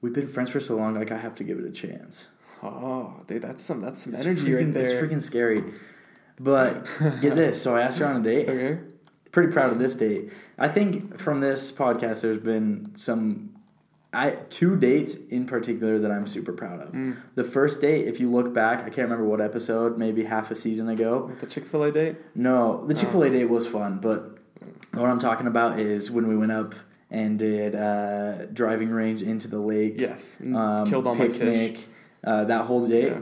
we've 0.00 0.14
been 0.14 0.28
friends 0.28 0.48
for 0.48 0.60
so 0.60 0.74
long. 0.76 0.94
Like 0.94 1.12
I 1.12 1.18
have 1.18 1.34
to 1.34 1.44
give 1.44 1.58
it 1.58 1.66
a 1.66 1.70
chance. 1.70 2.28
Oh, 2.62 3.22
dude, 3.26 3.42
that's 3.42 3.62
some 3.62 3.82
that's 3.82 4.02
some 4.02 4.14
It's 4.14 4.24
energy 4.24 4.46
freaking, 4.46 4.56
right 4.56 4.72
there. 4.72 5.04
It's 5.04 5.12
freaking 5.12 5.22
scary. 5.22 5.62
But 6.40 6.86
get 7.20 7.36
this. 7.36 7.60
So 7.60 7.76
I 7.76 7.82
asked 7.82 7.98
her 7.98 8.06
on 8.06 8.16
a 8.16 8.24
date. 8.24 8.48
okay. 8.54 8.80
Pretty 9.30 9.52
proud 9.52 9.70
of 9.72 9.78
this 9.78 9.94
date. 9.94 10.32
I 10.58 10.68
think 10.68 11.18
from 11.20 11.40
this 11.40 11.70
podcast, 11.70 12.22
there's 12.22 12.38
been 12.38 12.92
some. 12.96 13.54
I 14.12 14.30
two 14.48 14.76
dates 14.76 15.16
in 15.16 15.44
particular 15.46 15.98
that 15.98 16.10
I'm 16.10 16.26
super 16.26 16.52
proud 16.52 16.80
of. 16.80 16.92
Mm. 16.92 17.16
The 17.34 17.44
first 17.44 17.80
date, 17.82 18.06
if 18.08 18.20
you 18.20 18.30
look 18.30 18.54
back, 18.54 18.78
I 18.80 18.84
can't 18.84 19.08
remember 19.10 19.24
what 19.24 19.40
episode, 19.40 19.98
maybe 19.98 20.24
half 20.24 20.50
a 20.50 20.54
season 20.54 20.88
ago. 20.88 21.30
The 21.40 21.46
Chick 21.46 21.66
Fil 21.66 21.82
A 21.84 21.92
date. 21.92 22.16
No, 22.34 22.86
the 22.86 22.94
Chick 22.94 23.08
Oh. 23.08 23.12
Fil 23.12 23.22
A 23.24 23.30
date 23.30 23.44
was 23.50 23.66
fun, 23.66 23.98
but 24.00 24.38
what 24.94 25.10
I'm 25.10 25.18
talking 25.18 25.46
about 25.46 25.78
is 25.78 26.10
when 26.10 26.26
we 26.26 26.36
went 26.36 26.52
up 26.52 26.74
and 27.10 27.38
did 27.38 27.74
uh, 27.74 28.46
driving 28.46 28.88
range 28.90 29.22
into 29.22 29.46
the 29.48 29.58
lake. 29.58 29.94
Yes. 29.98 30.38
Um, 30.40 30.86
Killed 30.86 31.06
all 31.06 31.14
my 31.14 31.26
picnic. 31.28 31.76
fish. 31.76 31.86
Uh, 32.24 32.44
that 32.44 32.62
whole 32.64 32.86
day, 32.88 33.08
Yeah. 33.08 33.20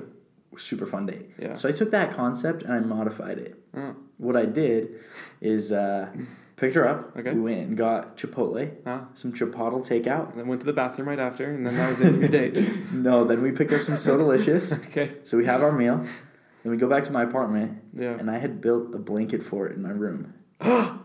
super 0.57 0.87
fun 0.87 1.07
date. 1.07 1.31
Yeah. 1.39 1.55
So 1.55 1.69
I 1.69 1.73
took 1.73 1.91
that 1.91 2.13
concept 2.15 2.63
and 2.63 2.73
I 2.73 2.81
modified 2.81 3.39
it. 3.39 3.61
Oh. 3.77 3.95
What 4.19 4.37
I 4.37 4.45
did 4.47 5.01
is 5.41 5.71
uh, 5.73 6.09
picked 6.57 6.75
her 6.75 6.89
up. 6.89 7.17
Okay. 7.17 7.33
We 7.33 7.41
went 7.41 7.69
and 7.69 7.77
got 7.77 8.17
Chipotle, 8.17 8.71
Ah. 8.87 9.07
some 9.15 9.33
Chipotle 9.33 9.87
takeout. 9.87 10.31
And 10.31 10.39
then 10.41 10.47
went 10.49 10.61
to 10.63 10.67
the 10.67 10.73
bathroom 10.73 11.09
right 11.09 11.19
after, 11.19 11.45
and 11.51 11.67
then 11.67 11.77
that 11.77 11.89
was 11.91 11.99
the 11.99 12.07
end 12.07 12.15
of 12.17 12.21
your 12.23 12.31
date. 12.31 12.69
No, 12.93 13.25
then 13.25 13.43
we 13.43 13.53
picked 13.53 13.73
up 13.73 13.83
some 13.83 13.97
So 13.97 14.17
Delicious. 14.17 14.73
Okay. 14.89 15.13
So 15.23 15.37
we 15.37 15.45
have 15.47 15.63
our 15.63 15.73
meal. 15.73 16.05
Then 16.63 16.73
we 16.73 16.79
go 16.79 16.89
back 16.89 17.05
to 17.05 17.13
my 17.13 17.23
apartment, 17.23 17.79
Yeah. 17.95 18.13
and 18.19 18.31
I 18.31 18.39
had 18.39 18.61
built 18.61 18.95
a 18.95 18.99
blanket 18.99 19.43
for 19.43 19.67
it 19.69 19.77
in 19.77 19.83
my 19.83 19.91
room. 19.91 20.33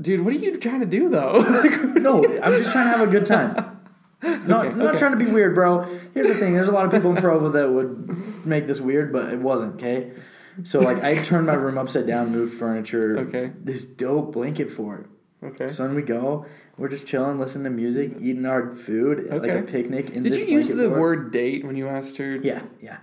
Dude, 0.00 0.20
what 0.24 0.32
are 0.32 0.38
you 0.38 0.56
trying 0.56 0.80
to 0.80 0.86
do 0.86 1.08
though? 1.08 1.40
No, 1.98 2.24
I'm 2.24 2.52
just 2.52 2.70
trying 2.70 2.90
to 2.92 2.96
have 2.98 3.08
a 3.08 3.10
good 3.10 3.26
time. 3.26 3.54
Not, 4.22 4.60
Okay, 4.66 4.68
I'm 4.68 4.78
not 4.78 4.88
okay. 4.90 4.98
trying 4.98 5.18
to 5.18 5.24
be 5.24 5.30
weird, 5.30 5.54
bro. 5.54 5.82
Here's 6.14 6.26
the 6.28 6.34
thing: 6.34 6.54
there's 6.54 6.68
a 6.68 6.72
lot 6.72 6.84
of 6.84 6.90
people 6.92 7.10
in 7.14 7.16
Provo 7.22 7.50
that 7.50 7.70
would 7.70 8.46
make 8.46 8.66
this 8.66 8.80
weird, 8.80 9.12
but 9.12 9.32
it 9.32 9.38
wasn't. 9.40 9.74
Okay, 9.74 10.10
so 10.64 10.80
like 10.80 11.02
I 11.02 11.14
turned 11.22 11.46
my 11.46 11.54
room 11.54 11.78
upside 11.78 12.06
down, 12.06 12.30
moved 12.32 12.58
furniture. 12.58 13.18
Okay. 13.18 13.52
this 13.62 13.84
dope 13.84 14.32
blanket 14.32 14.70
for 14.70 14.98
it. 14.98 15.06
okay. 15.46 15.68
So 15.68 15.84
when 15.86 15.94
we 15.94 16.02
go, 16.02 16.46
we're 16.76 16.88
just 16.88 17.06
chilling, 17.08 17.38
listening 17.38 17.64
to 17.64 17.70
music, 17.70 18.12
eating 18.20 18.46
our 18.46 18.74
food, 18.74 19.28
like 19.30 19.50
a 19.50 19.62
picnic. 19.62 20.10
In 20.10 20.22
Did 20.22 20.34
you 20.34 20.46
use 20.46 20.68
the 20.68 20.88
fort. 20.88 20.98
word 21.00 21.32
date 21.32 21.64
when 21.64 21.76
you 21.76 21.88
asked 21.88 22.16
her? 22.18 22.30
Yeah, 22.42 22.62
yeah, 22.80 22.98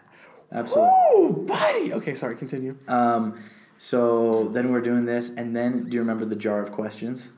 absolutely. 0.51 0.91
Oh, 0.93 1.45
buddy. 1.47 1.93
Okay, 1.93 2.13
sorry. 2.13 2.35
Continue. 2.37 2.77
Um, 2.87 3.39
so 3.77 4.49
then 4.53 4.71
we're 4.71 4.81
doing 4.81 5.05
this, 5.05 5.29
and 5.29 5.55
then 5.55 5.85
do 5.89 5.93
you 5.93 5.99
remember 5.99 6.25
the 6.25 6.35
jar 6.37 6.61
of 6.61 6.71
questions? 6.71 7.31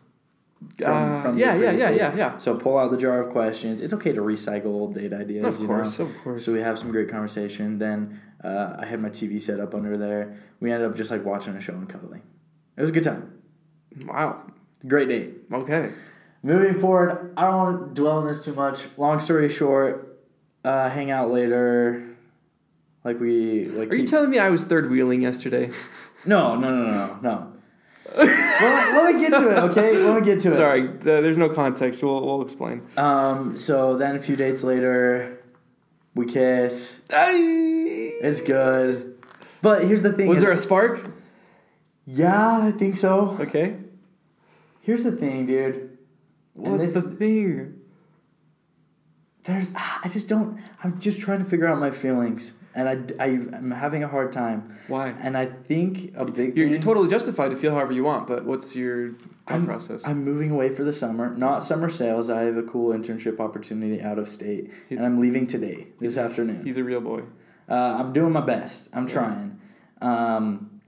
From- 0.78 0.88
Uh, 0.88 1.22
from 1.22 1.38
yeah, 1.38 1.56
yeah, 1.56 1.72
yeah, 1.72 1.90
yeah, 1.92 2.16
yeah. 2.16 2.38
So 2.38 2.56
pull 2.56 2.78
out 2.78 2.90
the 2.92 2.98
jar 2.98 3.20
of 3.22 3.30
questions. 3.32 3.80
It's 3.80 3.94
okay 3.94 4.12
to 4.14 4.22
recycle 4.22 4.68
old 4.68 4.96
date 4.96 5.14
ideas. 5.14 5.56
Of 5.56 5.62
you 5.62 5.68
course, 5.68 6.00
know? 6.00 6.06
of 6.06 6.18
course. 6.24 6.46
So 6.46 6.54
we 6.54 6.60
have 6.62 6.78
some 6.80 6.92
great 6.92 7.10
conversation. 7.10 7.78
Then 7.78 8.20
uh, 8.44 8.78
I 8.80 8.86
had 8.86 9.00
my 9.02 9.10
TV 9.10 9.40
set 9.42 9.60
up 9.60 9.74
under 9.76 9.98
there. 9.98 10.36
We 10.60 10.72
ended 10.72 10.90
up 10.90 10.96
just 10.96 11.12
like 11.12 11.24
watching 11.26 11.56
a 11.56 11.62
show 11.62 11.74
and 11.74 11.88
cuddling. 11.88 12.24
It 12.76 12.82
was 12.82 12.90
a 12.90 12.94
good 12.94 13.04
time. 13.04 13.34
Wow. 14.06 14.44
Great 14.88 15.10
date. 15.10 15.34
Okay. 15.52 15.92
Moving 16.44 16.80
forward, 16.80 17.34
I 17.36 17.46
don't 17.46 17.58
want 17.58 17.96
to 17.96 18.02
dwell 18.02 18.18
on 18.20 18.28
this 18.28 18.44
too 18.46 18.54
much. 18.54 18.86
Long 18.98 19.20
story 19.20 19.50
short, 19.50 20.20
uh, 20.64 20.90
hang 20.90 21.10
out 21.12 21.32
later. 21.32 22.16
Like 23.04 23.20
we 23.20 23.66
like. 23.66 23.92
Are 23.92 23.96
you 23.96 24.06
telling 24.08 24.30
me 24.30 24.38
I 24.40 24.50
was 24.50 24.64
third 24.64 24.90
wheeling 24.90 25.22
yesterday? 25.22 25.72
no, 26.26 26.56
no, 26.56 26.74
no, 26.76 26.90
no, 26.92 27.20
no. 27.22 27.54
Let, 28.16 28.26
me, 28.28 28.98
let 28.98 29.14
me 29.16 29.22
get 29.22 29.30
to 29.40 29.50
it, 29.52 29.58
okay? 29.72 29.98
Let 30.04 30.20
me 30.20 30.26
get 30.26 30.40
to 30.42 30.50
it. 30.50 30.56
Sorry, 30.56 30.88
th- 30.88 31.02
there's 31.02 31.38
no 31.38 31.50
context. 31.50 32.04
We'll, 32.04 32.26
we'll 32.26 32.42
explain. 32.42 32.82
Um. 32.98 33.58
So 33.58 33.98
then 33.98 34.16
a 34.16 34.20
few 34.22 34.36
dates 34.36 34.64
later, 34.64 35.40
we 36.16 36.26
kiss. 36.26 37.02
It's 37.10 38.42
good. 38.42 39.18
But 39.62 39.84
here's 39.86 40.02
the 40.04 40.14
thing. 40.14 40.28
Was 40.28 40.42
there 40.42 40.52
a 40.52 40.58
spark? 40.58 41.12
Yeah, 42.06 42.60
I 42.62 42.72
think 42.72 42.96
so. 42.96 43.38
Okay. 43.42 43.76
Here's 44.82 45.04
the 45.04 45.12
thing, 45.12 45.46
dude. 45.46 45.98
What's 46.54 46.78
this- 46.78 46.92
the 46.94 47.02
thing? 47.02 47.77
There's, 49.48 49.70
ah, 49.75 50.01
I 50.04 50.10
just 50.10 50.27
don't. 50.27 50.60
I'm 50.84 51.00
just 51.00 51.22
trying 51.22 51.39
to 51.42 51.46
figure 51.50 51.68
out 51.68 51.80
my 51.80 51.89
feelings, 51.89 52.58
and 52.75 52.89
I, 53.18 53.24
I 53.24 53.27
am 53.30 53.72
having 53.72 54.04
a 54.04 54.08
hard 54.10 54.34
time. 54.34 54.77
Why? 54.89 55.16
And 55.22 55.38
I 55.38 55.46
think 55.46 56.13
a 56.18 56.25
big. 56.25 56.58
You're, 56.58 56.66
thing, 56.66 56.74
you're 56.74 56.82
totally 56.82 57.08
justified 57.10 57.51
to 57.51 57.56
feel 57.58 57.74
however 57.74 57.94
you 57.94 58.04
want, 58.04 58.27
but 58.27 58.44
what's 58.46 58.75
your 58.75 59.13
thought 59.46 59.63
process? 59.66 60.06
I'm 60.06 60.25
moving 60.25 60.51
away 60.51 60.68
for 60.75 60.84
the 60.84 60.92
summer. 60.92 61.34
Not 61.34 61.63
summer 61.63 61.89
sales. 61.89 62.30
I 62.30 62.42
have 62.42 62.58
a 62.58 62.63
cool 62.63 62.94
internship 62.94 63.39
opportunity 63.39 64.01
out 64.01 64.20
of 64.20 64.27
state, 64.27 64.70
and 64.89 65.06
I'm 65.06 65.22
leaving 65.22 65.48
today, 65.48 65.88
this 66.01 66.18
afternoon. 66.18 66.66
He's 66.66 66.77
a 66.77 66.84
real 66.84 67.01
boy. 67.01 67.24
Uh, 67.70 67.74
I'm 67.74 68.12
doing 68.12 68.34
my 68.34 68.42
best. 68.42 68.89
I'm 68.94 69.08
Yeah. 69.08 69.13
trying. 69.13 69.60
Um, 70.01 70.82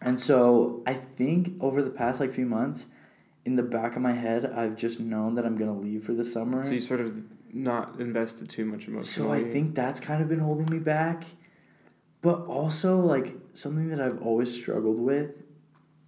and 0.00 0.20
so 0.20 0.82
I 0.88 0.94
think 0.94 1.52
over 1.60 1.82
the 1.82 1.90
past 1.90 2.18
like 2.18 2.32
few 2.32 2.46
months, 2.46 2.86
in 3.44 3.54
the 3.56 3.62
back 3.62 3.94
of 3.96 4.02
my 4.02 4.12
head, 4.12 4.44
I've 4.44 4.76
just 4.76 4.98
known 5.00 5.34
that 5.36 5.46
I'm 5.46 5.56
gonna 5.56 5.76
leave 5.78 6.04
for 6.04 6.14
the 6.14 6.24
summer. 6.24 6.62
So 6.64 6.72
you 6.72 6.80
sort 6.80 7.00
of 7.00 7.14
not 7.52 8.00
invested 8.00 8.48
too 8.48 8.64
much 8.64 8.88
emotionally. 8.88 9.04
So. 9.04 9.32
I 9.32 9.50
think 9.50 9.74
that's 9.74 10.00
kind 10.00 10.22
of 10.22 10.28
been 10.28 10.38
holding 10.40 10.66
me 10.70 10.78
back. 10.78 11.24
But 12.22 12.46
also 12.46 12.98
like 13.00 13.34
something 13.52 13.88
that 13.88 14.00
I've 14.00 14.22
always 14.22 14.52
struggled 14.54 15.00
with, 15.00 15.32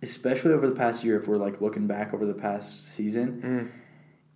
especially 0.00 0.52
over 0.52 0.68
the 0.68 0.74
past 0.74 1.02
year 1.04 1.16
if 1.16 1.26
we're 1.26 1.36
like 1.36 1.60
looking 1.60 1.86
back 1.88 2.14
over 2.14 2.24
the 2.24 2.34
past 2.34 2.86
season, 2.86 3.42
Mm. 3.42 3.70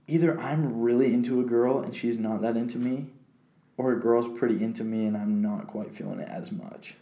either 0.08 0.38
I'm 0.40 0.80
really 0.80 1.14
into 1.14 1.40
a 1.40 1.44
girl 1.44 1.80
and 1.80 1.94
she's 1.94 2.18
not 2.18 2.42
that 2.42 2.56
into 2.56 2.78
me, 2.78 3.06
or 3.76 3.92
a 3.92 4.00
girl's 4.00 4.26
pretty 4.26 4.62
into 4.62 4.82
me 4.82 5.06
and 5.06 5.16
I'm 5.16 5.40
not 5.40 5.68
quite 5.68 5.94
feeling 5.94 6.18
it 6.18 6.28
as 6.28 6.50
much. 6.50 6.96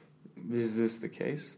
Is 0.52 0.76
this 0.76 0.98
the 0.98 1.08
case? 1.08 1.54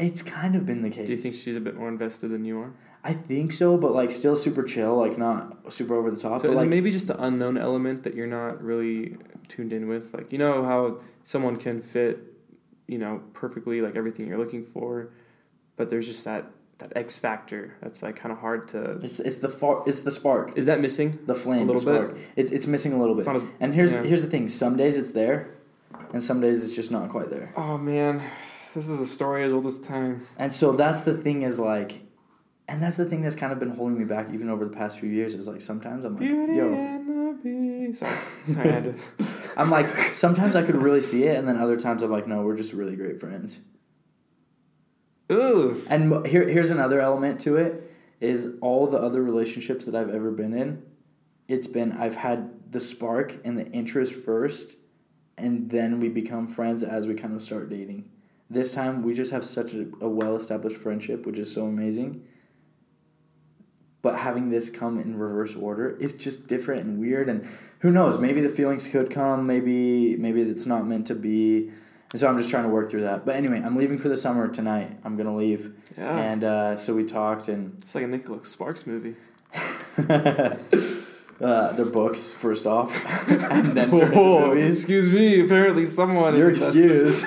It's 0.00 0.22
kind 0.22 0.54
of 0.56 0.66
been 0.66 0.82
the 0.82 0.90
case. 0.90 1.06
Do 1.06 1.12
you 1.12 1.18
think 1.18 1.34
she's 1.34 1.56
a 1.56 1.60
bit 1.60 1.76
more 1.76 1.88
invested 1.88 2.30
than 2.30 2.44
you 2.44 2.60
are? 2.60 2.72
I 3.02 3.12
think 3.14 3.52
so, 3.52 3.76
but 3.76 3.92
like 3.92 4.10
still 4.10 4.36
super 4.36 4.62
chill, 4.62 4.96
like 4.96 5.16
not 5.16 5.72
super 5.72 5.94
over 5.94 6.10
the 6.10 6.18
top. 6.20 6.40
So 6.40 6.48
but 6.48 6.52
is 6.52 6.56
like 6.58 6.66
it 6.66 6.70
maybe 6.70 6.90
just 6.90 7.06
the 7.06 7.22
unknown 7.22 7.56
element 7.56 8.02
that 8.02 8.14
you're 8.14 8.26
not 8.26 8.62
really 8.62 9.16
tuned 9.48 9.72
in 9.72 9.88
with? 9.88 10.12
Like 10.12 10.32
you 10.32 10.38
know 10.38 10.64
how 10.64 11.00
someone 11.24 11.56
can 11.56 11.80
fit, 11.80 12.18
you 12.86 12.98
know, 12.98 13.22
perfectly 13.32 13.80
like 13.80 13.96
everything 13.96 14.26
you're 14.26 14.38
looking 14.38 14.64
for, 14.64 15.10
but 15.76 15.88
there's 15.88 16.06
just 16.06 16.24
that 16.24 16.46
that 16.78 16.92
X 16.96 17.18
factor 17.18 17.76
that's 17.80 18.02
like 18.02 18.16
kind 18.16 18.32
of 18.32 18.38
hard 18.38 18.68
to. 18.68 18.92
it's 19.02 19.20
it's 19.20 19.38
the 19.38 19.48
far, 19.48 19.82
it's 19.86 20.02
the 20.02 20.10
spark, 20.10 20.56
Is 20.56 20.66
that 20.66 20.80
missing? 20.80 21.18
the 21.26 21.34
flame, 21.34 21.62
A 21.62 21.72
little 21.72 21.80
spark. 21.80 22.16
It's 22.36 22.50
it's 22.50 22.66
missing 22.66 22.92
a 22.92 22.98
little 23.00 23.14
bit. 23.14 23.26
As- 23.26 23.44
and 23.60 23.74
here's 23.74 23.92
yeah. 23.92 24.02
here's 24.02 24.22
the 24.22 24.28
thing: 24.28 24.48
some 24.48 24.76
days 24.76 24.98
it's 24.98 25.12
there, 25.12 25.48
and 26.12 26.22
some 26.22 26.40
days 26.40 26.64
it's 26.64 26.74
just 26.74 26.90
not 26.90 27.08
quite 27.10 27.30
there. 27.30 27.52
Oh 27.56 27.78
man, 27.78 28.20
this 28.74 28.88
is 28.88 29.00
a 29.00 29.06
story 29.06 29.44
as 29.44 29.52
old 29.52 29.66
as 29.66 29.78
time. 29.78 30.22
And 30.36 30.52
so 30.52 30.72
that's 30.72 31.02
the 31.02 31.16
thing 31.16 31.42
is 31.42 31.58
like, 31.58 32.00
and 32.68 32.80
that's 32.80 32.96
the 32.96 33.04
thing 33.04 33.22
that's 33.22 33.34
kind 33.34 33.52
of 33.52 33.58
been 33.58 33.70
holding 33.70 33.98
me 33.98 34.04
back 34.04 34.28
even 34.32 34.48
over 34.48 34.64
the 34.64 34.70
past 34.70 35.00
few 35.00 35.08
years. 35.08 35.34
Is 35.34 35.48
like 35.48 35.60
sometimes 35.60 36.04
I'm 36.04 36.14
like, 36.14 36.28
Beauty 36.28 36.54
yo, 36.54 36.72
and 36.72 37.08
the 37.08 37.38
Beast. 37.42 37.98
Sorry, 37.98 38.16
sorry, 38.46 38.68
I 38.68 38.72
had 38.72 38.84
to. 38.84 38.94
I'm 39.56 39.70
like 39.70 39.86
sometimes 39.86 40.54
I 40.54 40.62
could 40.62 40.76
really 40.76 41.00
see 41.00 41.24
it, 41.24 41.36
and 41.36 41.48
then 41.48 41.56
other 41.56 41.76
times 41.76 42.02
I'm 42.02 42.10
like, 42.10 42.28
no, 42.28 42.42
we're 42.42 42.56
just 42.56 42.72
really 42.72 42.94
great 42.94 43.18
friends. 43.18 43.60
Ooh. 45.32 45.80
And 45.88 46.26
here, 46.26 46.48
here's 46.48 46.70
another 46.70 47.00
element 47.00 47.40
to 47.40 47.56
it: 47.56 47.92
is 48.20 48.56
all 48.60 48.86
the 48.86 48.98
other 48.98 49.22
relationships 49.22 49.84
that 49.86 49.96
I've 49.96 50.10
ever 50.10 50.30
been 50.30 50.54
in, 50.54 50.82
it's 51.48 51.66
been 51.66 51.92
I've 51.92 52.16
had 52.16 52.72
the 52.72 52.80
spark 52.80 53.38
and 53.44 53.58
the 53.58 53.66
interest 53.72 54.14
first, 54.14 54.76
and 55.36 55.70
then 55.70 55.98
we 55.98 56.08
become 56.08 56.46
friends 56.46 56.84
as 56.84 57.08
we 57.08 57.14
kind 57.14 57.34
of 57.34 57.42
start 57.42 57.68
dating. 57.68 58.08
This 58.50 58.72
time 58.72 59.02
we 59.04 59.14
just 59.14 59.30
have 59.30 59.44
such 59.44 59.72
a, 59.74 59.86
a 60.00 60.08
well-established 60.08 60.76
friendship, 60.76 61.24
which 61.24 61.38
is 61.38 61.52
so 61.52 61.66
amazing. 61.66 62.26
But 64.02 64.18
having 64.18 64.50
this 64.50 64.70
come 64.70 64.98
in 64.98 65.16
reverse 65.18 65.54
order, 65.54 65.96
it's 66.00 66.14
just 66.14 66.48
different 66.48 66.82
and 66.84 66.98
weird. 66.98 67.28
And 67.28 67.46
who 67.80 67.90
knows? 67.92 68.18
Maybe 68.18 68.40
the 68.40 68.48
feelings 68.48 68.88
could 68.88 69.10
come. 69.10 69.46
Maybe 69.46 70.16
maybe 70.16 70.40
it's 70.42 70.66
not 70.66 70.86
meant 70.86 71.06
to 71.08 71.14
be. 71.14 71.70
And 72.12 72.18
so 72.18 72.26
I'm 72.26 72.36
just 72.38 72.50
trying 72.50 72.64
to 72.64 72.70
work 72.70 72.90
through 72.90 73.02
that. 73.02 73.24
But 73.24 73.36
anyway, 73.36 73.62
I'm 73.64 73.76
leaving 73.76 73.98
for 73.98 74.08
the 74.08 74.16
summer 74.16 74.48
tonight. 74.48 74.98
I'm 75.04 75.16
gonna 75.16 75.36
leave. 75.36 75.72
Yeah. 75.96 76.16
And 76.18 76.42
uh, 76.44 76.76
so 76.76 76.94
we 76.94 77.04
talked, 77.04 77.46
and 77.48 77.76
it's 77.82 77.94
like 77.94 78.02
a 78.04 78.08
Nicholas 78.08 78.48
Sparks 78.48 78.84
movie. 78.86 79.14
uh, 79.98 80.56
their 81.72 81.84
books 81.86 82.32
first 82.32 82.66
off, 82.66 83.04
and 83.50 83.66
then 83.76 83.90
turn 83.90 84.12
Oh, 84.14 84.46
movies. 84.54 84.76
excuse 84.78 85.08
me. 85.08 85.40
Apparently, 85.40 85.84
someone 85.84 86.34
invested. 86.34 87.06
excused. 87.06 87.24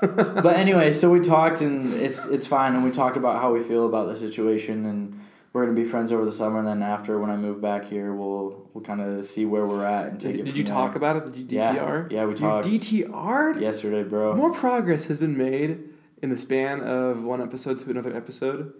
but 0.00 0.56
anyway, 0.56 0.92
so 0.92 1.10
we 1.10 1.20
talked, 1.20 1.60
and 1.60 1.94
it's 1.94 2.24
it's 2.26 2.46
fine, 2.46 2.74
and 2.74 2.84
we 2.84 2.90
talked 2.90 3.16
about 3.16 3.40
how 3.40 3.52
we 3.52 3.62
feel 3.62 3.86
about 3.86 4.08
the 4.08 4.14
situation, 4.14 4.86
and 4.86 5.20
we're 5.52 5.64
gonna 5.64 5.74
be 5.76 5.84
friends 5.84 6.12
over 6.12 6.24
the 6.24 6.32
summer, 6.32 6.58
and 6.58 6.66
then 6.68 6.82
after 6.82 7.18
when 7.18 7.30
I 7.30 7.36
move 7.36 7.60
back 7.60 7.84
here, 7.84 8.12
we'll 8.14 8.68
we'll 8.74 8.84
kind 8.84 9.00
of 9.00 9.24
see 9.24 9.46
where 9.46 9.66
we're 9.66 9.84
at 9.84 10.08
and 10.08 10.20
take 10.20 10.32
Did, 10.32 10.40
it. 10.40 10.44
did 10.44 10.58
you 10.58 10.64
there. 10.64 10.74
talk 10.74 10.96
about 10.96 11.16
it? 11.16 11.32
Did 11.32 11.52
you 11.52 11.58
DTR? 11.60 12.12
Yeah, 12.12 12.24
we 12.24 12.32
You 12.32 12.36
talked. 12.36 12.66
DTR'd? 12.66 13.60
yesterday, 13.60 14.02
bro? 14.02 14.34
More 14.34 14.52
progress 14.52 15.06
has 15.06 15.18
been 15.18 15.36
made 15.36 15.80
in 16.22 16.30
the 16.30 16.36
span 16.36 16.80
of 16.82 17.22
one 17.22 17.40
episode 17.42 17.78
to 17.80 17.90
another 17.90 18.14
episode 18.16 18.72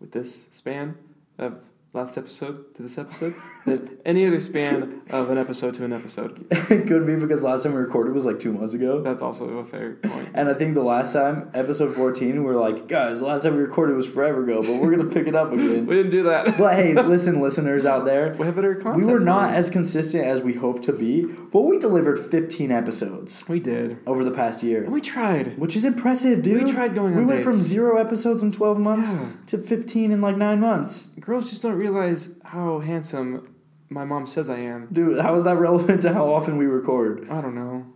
with 0.00 0.12
this 0.12 0.46
span 0.50 0.96
of 1.38 1.60
last 1.92 2.16
episode 2.16 2.72
to 2.72 2.82
this 2.82 2.96
episode 2.98 3.34
than 3.66 3.98
any 4.04 4.24
other 4.24 4.38
span 4.38 5.02
of 5.10 5.28
an 5.28 5.36
episode 5.36 5.74
to 5.74 5.84
an 5.84 5.92
episode. 5.92 6.46
it 6.50 6.86
could 6.86 7.04
be 7.04 7.16
because 7.16 7.42
last 7.42 7.64
time 7.64 7.72
we 7.74 7.80
recorded 7.80 8.14
was 8.14 8.24
like 8.24 8.38
two 8.38 8.52
months 8.52 8.74
ago. 8.74 9.02
That's 9.02 9.20
also 9.20 9.58
a 9.58 9.64
fair 9.64 9.94
point. 9.96 10.28
And 10.34 10.48
I 10.48 10.54
think 10.54 10.74
the 10.74 10.84
last 10.84 11.12
time, 11.12 11.50
episode 11.52 11.92
14, 11.94 12.44
we 12.44 12.48
are 12.48 12.54
like, 12.54 12.86
guys, 12.86 13.18
the 13.18 13.26
last 13.26 13.42
time 13.42 13.56
we 13.56 13.62
recorded 13.62 13.96
was 13.96 14.06
forever 14.06 14.44
ago, 14.44 14.62
but 14.62 14.80
we're 14.80 14.94
going 14.94 15.08
to 15.08 15.12
pick 15.12 15.26
it 15.26 15.34
up 15.34 15.52
again. 15.52 15.84
We 15.86 15.96
didn't 15.96 16.12
do 16.12 16.22
that. 16.24 16.56
but 16.56 16.74
hey, 16.76 16.94
listen, 16.94 17.40
listeners 17.40 17.84
out 17.84 18.04
there, 18.04 18.36
We 18.38 18.46
have 18.46 18.54
better 18.54 18.80
we 18.94 19.04
were 19.04 19.18
not 19.18 19.54
as 19.54 19.68
consistent 19.68 20.24
as 20.24 20.40
we 20.42 20.54
hoped 20.54 20.84
to 20.84 20.92
be, 20.92 21.24
but 21.24 21.62
we 21.62 21.78
delivered 21.80 22.20
15 22.30 22.70
episodes 22.70 23.48
We 23.48 23.58
did. 23.58 23.98
over 24.06 24.24
the 24.24 24.30
past 24.30 24.62
year, 24.62 24.84
And 24.84 24.92
we 24.92 25.00
tried. 25.00 25.58
which 25.58 25.74
is 25.74 25.84
impressive, 25.84 26.44
dude. 26.44 26.64
We 26.66 26.72
tried 26.72 26.94
going 26.94 27.16
We 27.16 27.24
went 27.24 27.42
from 27.42 27.52
zero 27.54 27.96
episodes 27.98 28.44
in 28.44 28.52
12 28.52 28.78
months 28.78 29.12
Yeah. 29.14 29.26
to 29.48 29.58
15 29.58 30.12
in 30.12 30.20
like 30.20 30.36
nine 30.36 30.60
months. 30.60 31.08
Girls 31.18 31.50
just 31.50 31.62
don't 31.62 31.79
realize 31.80 32.30
how 32.44 32.78
handsome 32.80 33.54
my 33.88 34.04
mom 34.04 34.26
says 34.26 34.48
I 34.48 34.58
am. 34.58 34.88
Dude, 34.92 35.18
how 35.20 35.34
is 35.34 35.44
that 35.44 35.56
relevant 35.56 36.02
to 36.02 36.12
how 36.12 36.32
often 36.32 36.56
we 36.56 36.66
record? 36.66 37.28
I 37.30 37.40
don't 37.40 37.54
know. 37.54 37.86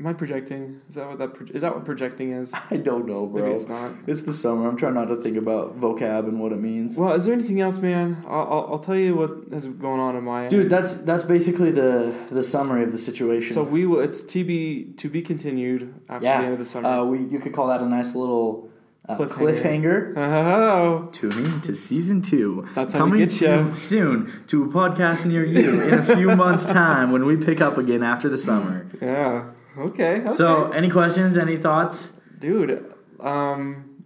Am 0.00 0.06
I 0.06 0.12
projecting? 0.12 0.80
Is 0.88 0.94
that 0.94 1.08
what 1.08 1.18
that 1.18 1.34
pro- 1.34 1.46
is 1.48 1.62
that 1.62 1.74
what 1.74 1.84
projecting 1.84 2.30
is? 2.32 2.54
I 2.70 2.76
don't 2.76 3.04
know, 3.06 3.26
bro. 3.26 3.42
Maybe 3.42 3.54
it's 3.56 3.66
not. 3.68 3.90
It's 4.06 4.22
the 4.22 4.32
summer. 4.32 4.68
I'm 4.68 4.76
trying 4.76 4.94
not 4.94 5.08
to 5.08 5.16
think 5.20 5.36
about 5.36 5.80
vocab 5.80 6.28
and 6.28 6.38
what 6.40 6.52
it 6.52 6.60
means. 6.60 6.96
Well, 6.96 7.14
is 7.14 7.24
there 7.24 7.34
anything 7.34 7.60
else, 7.60 7.78
man? 7.80 8.22
I'll, 8.28 8.46
I'll, 8.52 8.66
I'll 8.74 8.78
tell 8.78 8.94
you 8.94 9.16
what 9.16 9.32
is 9.50 9.66
going 9.66 9.98
on 9.98 10.14
in 10.14 10.22
my 10.22 10.42
end. 10.42 10.50
Dude, 10.50 10.70
that's 10.70 10.94
that's 11.08 11.24
basically 11.24 11.72
the 11.72 12.14
the 12.30 12.44
summary 12.44 12.84
of 12.84 12.92
the 12.92 12.98
situation. 12.98 13.52
So 13.52 13.64
we 13.64 13.86
will. 13.86 13.98
It's 14.00 14.22
to 14.34 14.44
be 14.44 14.92
to 14.98 15.08
be 15.08 15.20
continued 15.20 15.92
after 16.08 16.24
Yeah. 16.26 16.38
the 16.38 16.44
end 16.44 16.52
of 16.52 16.58
the 16.60 16.64
summer. 16.64 16.88
uh, 16.88 17.04
we 17.04 17.18
you 17.24 17.40
could 17.40 17.52
call 17.52 17.66
that 17.66 17.80
a 17.80 17.86
nice 17.86 18.14
little 18.14 18.67
Cliffhanger. 19.16 20.12
cliffhanger. 20.12 20.12
oh, 20.16 21.08
Tune 21.12 21.32
in 21.44 21.60
to 21.62 21.74
season 21.74 22.20
two. 22.22 22.66
That's 22.74 22.92
how 22.94 23.04
we 23.04 23.10
Coming 23.12 23.28
get 23.28 23.40
ya. 23.40 23.56
to- 23.68 23.74
soon 23.74 24.30
to 24.48 24.64
a 24.64 24.68
podcast 24.68 25.24
near 25.24 25.44
you 25.44 25.82
in 25.82 25.94
a 25.94 26.02
few 26.16 26.36
months' 26.36 26.66
time 26.72 27.10
when 27.10 27.24
we 27.24 27.36
pick 27.36 27.60
up 27.60 27.78
again 27.78 28.02
after 28.02 28.28
the 28.28 28.36
summer. 28.36 28.86
yeah. 29.00 29.50
Okay. 29.76 30.20
okay. 30.22 30.32
So, 30.32 30.70
any 30.72 30.90
questions? 30.90 31.38
Any 31.38 31.56
thoughts? 31.56 32.12
dude, 32.38 32.84
um, 33.20 34.04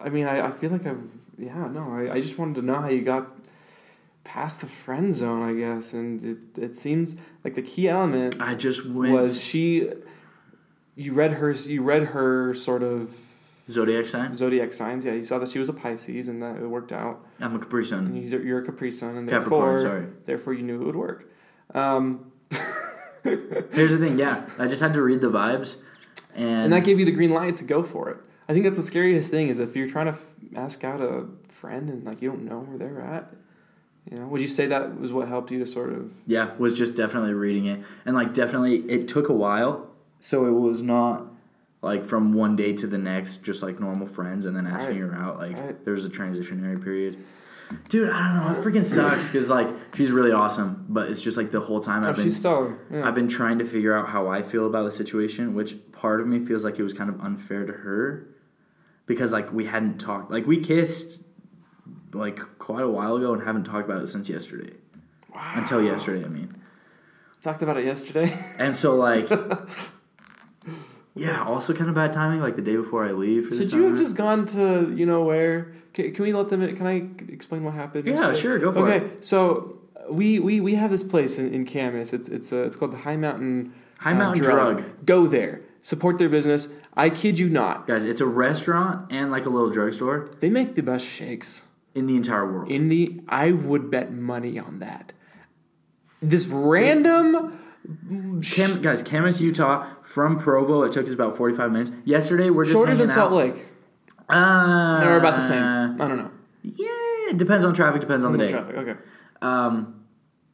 I 0.00 0.08
mean, 0.10 0.26
I, 0.26 0.46
I 0.46 0.50
feel 0.50 0.70
like 0.70 0.86
I've 0.86 1.02
yeah 1.38 1.66
no, 1.68 1.92
I, 1.92 2.14
I 2.14 2.20
just 2.20 2.38
wanted 2.38 2.56
to 2.56 2.62
know 2.62 2.74
how 2.80 2.88
you 2.88 3.02
got 3.02 3.26
past 4.24 4.60
the 4.60 4.66
friend 4.66 5.12
zone, 5.12 5.42
I 5.42 5.54
guess, 5.58 5.92
and 5.92 6.22
it 6.22 6.58
it 6.62 6.76
seems 6.76 7.16
like 7.42 7.54
the 7.54 7.62
key 7.62 7.88
element 7.88 8.36
I 8.40 8.54
just 8.54 8.84
went 8.86 9.12
was 9.12 9.42
she. 9.42 9.90
You 10.96 11.12
read 11.14 11.32
her. 11.32 11.50
You 11.52 11.82
read 11.82 12.02
her 12.04 12.54
sort 12.54 12.82
of 12.84 13.08
zodiac 13.70 14.06
sign. 14.06 14.34
zodiac 14.36 14.72
signs. 14.72 15.04
Yeah, 15.04 15.12
you 15.12 15.24
saw 15.24 15.38
that 15.38 15.48
she 15.48 15.58
was 15.58 15.68
a 15.68 15.72
Pisces, 15.72 16.28
and 16.28 16.42
that 16.42 16.56
it 16.56 16.66
worked 16.66 16.92
out. 16.92 17.24
I'm 17.40 17.54
a 17.56 17.58
Capri 17.58 17.80
And 17.80 17.88
Sun. 17.88 18.16
you're, 18.16 18.42
you're 18.44 18.58
a 18.62 18.64
Capri 18.66 18.90
Sun, 18.90 19.16
and 19.16 19.28
Capricorn. 19.28 19.60
therefore, 19.76 19.78
Sorry. 19.80 20.06
therefore, 20.24 20.52
you 20.54 20.62
knew 20.62 20.80
it 20.82 20.84
would 20.86 20.96
work. 20.96 21.30
Um, 21.74 22.32
Here's 23.22 23.92
the 23.92 23.98
thing. 23.98 24.18
Yeah, 24.18 24.46
I 24.58 24.66
just 24.66 24.82
had 24.82 24.92
to 24.94 25.02
read 25.02 25.20
the 25.22 25.30
vibes, 25.30 25.76
and, 26.34 26.64
and 26.64 26.72
that 26.72 26.84
gave 26.84 26.98
you 26.98 27.06
the 27.06 27.12
green 27.12 27.30
light 27.30 27.56
to 27.56 27.64
go 27.64 27.82
for 27.82 28.10
it. 28.10 28.18
I 28.48 28.52
think 28.52 28.64
that's 28.64 28.76
the 28.76 28.82
scariest 28.82 29.30
thing 29.30 29.48
is 29.48 29.60
if 29.60 29.74
you're 29.74 29.88
trying 29.88 30.06
to 30.06 30.12
f- 30.12 30.34
ask 30.56 30.84
out 30.84 31.00
a 31.00 31.26
friend 31.48 31.88
and 31.88 32.04
like 32.04 32.20
you 32.20 32.28
don't 32.28 32.44
know 32.44 32.58
where 32.60 32.76
they're 32.76 33.00
at. 33.00 33.32
You 34.10 34.18
know, 34.18 34.26
would 34.26 34.42
you 34.42 34.48
say 34.48 34.66
that 34.66 35.00
was 35.00 35.14
what 35.14 35.28
helped 35.28 35.50
you 35.50 35.58
to 35.60 35.66
sort 35.66 35.94
of? 35.94 36.12
yeah, 36.26 36.50
was 36.58 36.74
just 36.74 36.94
definitely 36.94 37.32
reading 37.32 37.64
it, 37.66 37.80
and 38.04 38.14
like 38.14 38.34
definitely 38.34 38.80
it 38.90 39.08
took 39.08 39.30
a 39.30 39.32
while, 39.32 39.88
so 40.20 40.44
it 40.44 40.50
was 40.50 40.82
not 40.82 41.24
like 41.84 42.04
from 42.04 42.32
one 42.32 42.56
day 42.56 42.72
to 42.72 42.86
the 42.86 42.98
next, 42.98 43.42
just 43.44 43.62
like 43.62 43.78
normal 43.80 44.06
friends, 44.06 44.46
and 44.46 44.56
then 44.56 44.66
asking 44.66 45.00
Right. 45.02 45.12
her 45.12 45.22
out. 45.22 45.38
Like 45.38 45.56
Right. 45.56 45.84
there 45.84 45.94
was 45.94 46.04
a 46.04 46.10
transitionary 46.10 46.82
period. 46.82 47.16
Dude, 47.88 48.10
I 48.10 48.28
don't 48.34 48.44
know. 48.44 48.58
It 48.60 48.64
freaking 48.64 48.84
sucks 48.84 49.28
because 49.28 49.48
like 49.48 49.68
she's 49.94 50.12
really 50.12 50.32
awesome, 50.32 50.84
but 50.88 51.08
it's 51.10 51.22
just 51.22 51.36
like 51.36 51.50
the 51.50 51.60
whole 51.60 51.80
time 51.80 52.04
Oh, 52.04 52.10
I've 52.10 52.16
been 52.16 52.24
she's 52.24 52.38
stellar. 52.38 52.78
Yeah. 52.92 53.06
I've 53.08 53.14
been 53.14 53.28
trying 53.28 53.58
to 53.58 53.64
figure 53.64 53.96
out 53.96 54.08
how 54.08 54.28
I 54.28 54.42
feel 54.42 54.66
about 54.66 54.84
the 54.84 54.92
situation, 54.92 55.54
which 55.54 55.76
part 55.92 56.20
of 56.20 56.26
me 56.26 56.38
feels 56.44 56.64
like 56.64 56.78
it 56.78 56.82
was 56.82 56.92
kind 56.92 57.08
of 57.08 57.20
unfair 57.20 57.64
to 57.64 57.72
her 57.72 58.28
because 59.06 59.32
like 59.32 59.52
we 59.52 59.64
hadn't 59.64 59.98
talked 59.98 60.30
like 60.30 60.46
we 60.46 60.58
kissed 60.58 61.22
like 62.12 62.38
quite 62.58 62.82
a 62.84 62.88
while 62.88 63.16
ago 63.16 63.32
and 63.32 63.42
haven't 63.42 63.64
talked 63.64 63.88
about 63.88 64.02
it 64.02 64.08
since 64.08 64.28
yesterday. 64.28 64.74
Wow. 65.34 65.52
Until 65.56 65.82
yesterday, 65.82 66.24
I 66.24 66.28
mean. 66.28 66.54
Talked 67.42 67.62
about 67.62 67.76
it 67.76 67.84
yesterday. 67.86 68.32
And 68.58 68.76
so 68.76 68.94
like 68.96 69.28
Yeah, 71.16 71.44
also 71.44 71.72
kind 71.74 71.88
of 71.88 71.94
bad 71.94 72.12
timing, 72.12 72.40
like 72.40 72.56
the 72.56 72.62
day 72.62 72.76
before 72.76 73.06
I 73.06 73.12
leave 73.12 73.48
Should 73.54 73.72
you 73.72 73.84
have 73.84 73.96
just 73.96 74.16
gone 74.16 74.46
to 74.46 74.92
you 74.96 75.06
know 75.06 75.22
where? 75.22 75.72
Can, 75.92 76.12
can 76.12 76.24
we 76.24 76.32
let 76.32 76.48
them? 76.48 76.74
Can 76.74 76.86
I 76.86 77.32
explain 77.32 77.62
what 77.62 77.74
happened? 77.74 78.06
Yeah, 78.06 78.14
yesterday? 78.14 78.40
sure, 78.40 78.58
go 78.58 78.72
for 78.72 78.78
okay, 78.80 78.96
it. 78.96 79.02
Okay, 79.02 79.16
so 79.20 79.78
we, 80.10 80.40
we 80.40 80.60
we 80.60 80.74
have 80.74 80.90
this 80.90 81.04
place 81.04 81.38
in, 81.38 81.54
in 81.54 81.64
Kamas. 81.64 82.12
It's 82.12 82.28
it's 82.28 82.52
uh, 82.52 82.64
it's 82.64 82.74
called 82.74 82.92
the 82.92 82.98
High 82.98 83.16
Mountain 83.16 83.72
High 83.98 84.12
uh, 84.12 84.18
Mountain 84.18 84.42
Drug. 84.42 84.84
Go 85.06 85.28
there, 85.28 85.60
support 85.82 86.18
their 86.18 86.28
business. 86.28 86.68
I 86.96 87.10
kid 87.10 87.38
you 87.38 87.48
not, 87.48 87.86
Guys, 87.86 88.04
it's 88.04 88.20
a 88.20 88.26
restaurant 88.26 89.10
and 89.10 89.30
like 89.30 89.46
a 89.46 89.50
little 89.50 89.70
drugstore 89.70 90.28
they 90.38 90.48
make 90.48 90.76
the 90.76 90.82
best 90.82 91.04
shakes 91.04 91.62
in 91.94 92.06
the 92.06 92.16
entire 92.16 92.50
world. 92.50 92.70
in 92.70 92.88
the. 92.88 93.20
I 93.28 93.52
would 93.52 93.88
bet 93.88 94.12
money 94.12 94.58
on 94.58 94.80
that. 94.80 95.12
This 96.20 96.46
random. 96.46 97.60
Cam, 98.42 98.80
guys, 98.82 99.02
Kamas, 99.02 99.40
Utah, 99.40 99.86
from 100.04 100.38
Provo, 100.38 100.82
it 100.82 100.92
took 100.92 101.06
us 101.06 101.12
about 101.12 101.36
45 101.36 101.70
minutes. 101.72 101.90
Yesterday, 102.04 102.50
we're 102.50 102.64
just 102.64 102.74
Shorter 102.76 102.94
than 102.94 103.08
Salt 103.08 103.32
out. 103.32 103.36
Lake. 103.36 103.66
Uh, 104.28 105.00
They're 105.00 105.18
about 105.18 105.34
the 105.34 105.40
same. 105.42 105.62
I 106.00 106.08
don't 106.08 106.16
know. 106.16 106.30
Yeah, 106.62 107.30
it 107.30 107.36
depends 107.36 107.64
on 107.64 107.74
traffic, 107.74 108.00
depends 108.00 108.24
on 108.24 108.32
the 108.32 108.38
day. 108.38 108.50
Traffic. 108.50 108.76
Okay. 108.76 108.94
Um, 109.42 110.04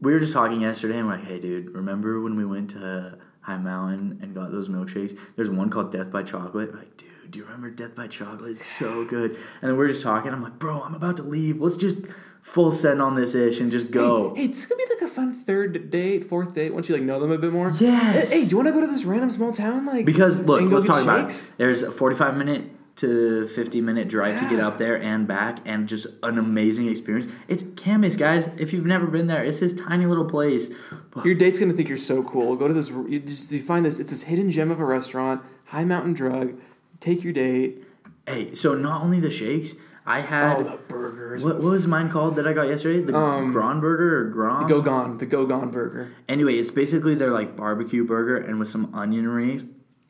we 0.00 0.12
were 0.12 0.18
just 0.18 0.32
talking 0.32 0.60
yesterday, 0.60 0.98
and 0.98 1.06
we're 1.06 1.16
like, 1.16 1.24
hey, 1.24 1.38
dude, 1.38 1.70
remember 1.70 2.20
when 2.20 2.36
we 2.36 2.44
went 2.44 2.70
to 2.70 3.16
High 3.42 3.58
Mountain 3.58 4.18
and 4.22 4.34
got 4.34 4.50
those 4.50 4.68
milkshakes? 4.68 5.16
There's 5.36 5.50
one 5.50 5.70
called 5.70 5.92
Death 5.92 6.10
by 6.10 6.22
Chocolate. 6.24 6.72
We're 6.72 6.78
like, 6.78 6.96
dude, 6.96 7.30
do 7.30 7.38
you 7.38 7.44
remember 7.44 7.70
Death 7.70 7.94
by 7.94 8.08
Chocolate? 8.08 8.50
It's 8.50 8.64
so 8.64 9.04
good. 9.08 9.32
And 9.62 9.70
then 9.70 9.76
we're 9.76 9.88
just 9.88 10.02
talking. 10.02 10.32
I'm 10.32 10.42
like, 10.42 10.58
bro, 10.58 10.82
I'm 10.82 10.94
about 10.94 11.16
to 11.18 11.22
leave. 11.22 11.60
Let's 11.60 11.76
just 11.76 11.98
full 12.42 12.70
send 12.70 13.00
on 13.02 13.14
this 13.14 13.34
ish 13.34 13.60
and 13.60 13.70
just 13.70 13.90
go. 13.90 14.34
Hey, 14.34 14.46
this 14.48 14.66
could 14.66 14.78
be 14.78 14.84
like 14.90 15.02
a 15.02 15.08
fun 15.08 15.34
third 15.44 15.90
date, 15.90 16.24
fourth 16.24 16.54
date 16.54 16.72
once 16.74 16.88
you 16.88 16.94
like 16.94 17.04
know 17.04 17.20
them 17.20 17.30
a 17.30 17.38
bit 17.38 17.52
more. 17.52 17.70
Yes. 17.78 18.30
Hey, 18.30 18.44
do 18.44 18.50
you 18.50 18.56
want 18.56 18.68
to 18.68 18.72
go 18.72 18.80
to 18.80 18.86
this 18.86 19.04
random 19.04 19.30
small 19.30 19.52
town? 19.52 19.86
Like 19.86 20.06
Because 20.06 20.40
look, 20.40 20.62
let's 20.70 20.86
talk 20.86 21.02
about 21.02 21.30
it. 21.30 21.52
There's 21.58 21.82
a 21.82 21.90
45 21.90 22.36
minute 22.36 22.64
to 22.96 23.46
50 23.48 23.80
minute 23.80 24.08
drive 24.08 24.38
to 24.40 24.48
get 24.50 24.60
up 24.60 24.76
there 24.76 25.00
and 25.00 25.26
back, 25.26 25.58
and 25.64 25.88
just 25.88 26.06
an 26.22 26.36
amazing 26.38 26.88
experience. 26.88 27.30
It's 27.48 27.64
Kamas, 27.76 28.16
guys. 28.16 28.48
If 28.58 28.72
you've 28.74 28.84
never 28.84 29.06
been 29.06 29.26
there, 29.26 29.42
it's 29.42 29.60
this 29.60 29.72
tiny 29.72 30.04
little 30.04 30.26
place. 30.26 30.70
But 31.10 31.24
Your 31.24 31.34
date's 31.34 31.58
gonna 31.58 31.72
think 31.72 31.88
you're 31.88 31.96
so 31.96 32.22
cool. 32.22 32.56
Go 32.56 32.68
to 32.68 32.74
this. 32.74 32.90
You 32.90 33.20
just 33.20 33.50
you 33.52 33.58
find 33.58 33.86
this. 33.86 33.98
It's 34.00 34.10
this 34.10 34.24
hidden 34.24 34.50
gem 34.50 34.70
of 34.70 34.80
a 34.80 34.84
restaurant, 34.84 35.42
High 35.66 35.84
Mountain 35.84 36.12
Drug. 36.14 36.60
Take 37.00 37.24
your 37.24 37.32
date. 37.32 37.82
hey, 38.28 38.52
so 38.52 38.74
not 38.74 39.02
only 39.02 39.18
the 39.18 39.30
shakes, 39.30 39.76
I 40.06 40.20
had 40.20 40.56
Oh, 40.58 40.62
the 40.62 40.76
burgers. 40.88 41.44
what, 41.44 41.56
what 41.56 41.70
was 41.70 41.86
mine 41.86 42.08
called 42.10 42.36
that 42.36 42.46
I 42.46 42.52
got 42.52 42.68
yesterday? 42.68 43.00
The 43.02 43.14
Um, 43.16 43.54
Gron 43.54 43.80
Burger 43.80 44.26
or 44.28 44.34
Gron? 44.34 44.68
Go 44.68 44.80
Gone, 44.80 45.18
the 45.18 45.26
Go 45.26 45.46
Gone 45.46 45.70
burger. 45.70 46.08
anyway, 46.28 46.54
it's 46.56 46.70
basically 46.70 47.14
their 47.14 47.30
like 47.30 47.56
barbecue 47.56 48.04
burger 48.04 48.36
and 48.36 48.58
with 48.58 48.68
some 48.68 48.92
onion 48.94 49.28
rings. 49.28 49.62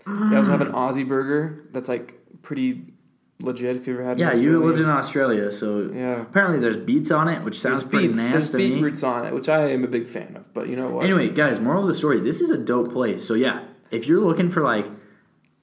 They 0.07 0.37
also 0.37 0.51
have 0.53 0.61
an 0.63 0.73
Aussie 0.73 1.07
burger 1.07 1.65
that's 1.73 1.89
like 1.89 2.19
pretty 2.43 2.95
legit. 3.43 3.77
If 3.77 3.87
you 3.87 3.95
ever 3.95 4.03
had. 4.05 4.19
Yeah, 4.19 4.33
you 4.35 4.63
lived 4.65 4.81
in 4.81 4.89
Australia, 4.89 5.51
so 5.53 5.91
Yeah. 5.95 6.23
apparently 6.23 6.59
there's 6.61 6.77
beets 6.77 7.11
on 7.11 7.29
it, 7.29 7.43
which 7.43 7.61
sounds 7.61 7.81
There's 7.81 7.91
pretty 7.91 8.07
beets. 8.09 8.19
nasty 8.19 8.33
There's 8.33 8.51
to 8.51 8.57
beet 8.57 8.83
roots 8.83 9.03
on 9.03 9.27
it, 9.27 9.35
which 9.35 9.49
I 9.49 9.69
am 9.69 9.85
a 9.85 9.89
big 9.89 10.09
fan 10.09 10.37
of. 10.37 10.55
But 10.55 10.69
you 10.69 10.77
know 10.77 10.89
what? 10.89 11.05
Anyway, 11.05 11.29
guys, 11.31 11.61
moral 11.61 11.83
of 11.83 11.89
the 11.89 11.95
story: 11.95 12.19
this 12.21 12.41
is 12.41 12.51
a 12.51 12.57
dope 12.59 12.93
place. 12.93 13.25
So 13.25 13.35
yeah, 13.35 13.61
if 13.91 14.07
you're 14.07 14.21
looking 14.25 14.51
for 14.51 14.63
like 14.63 14.87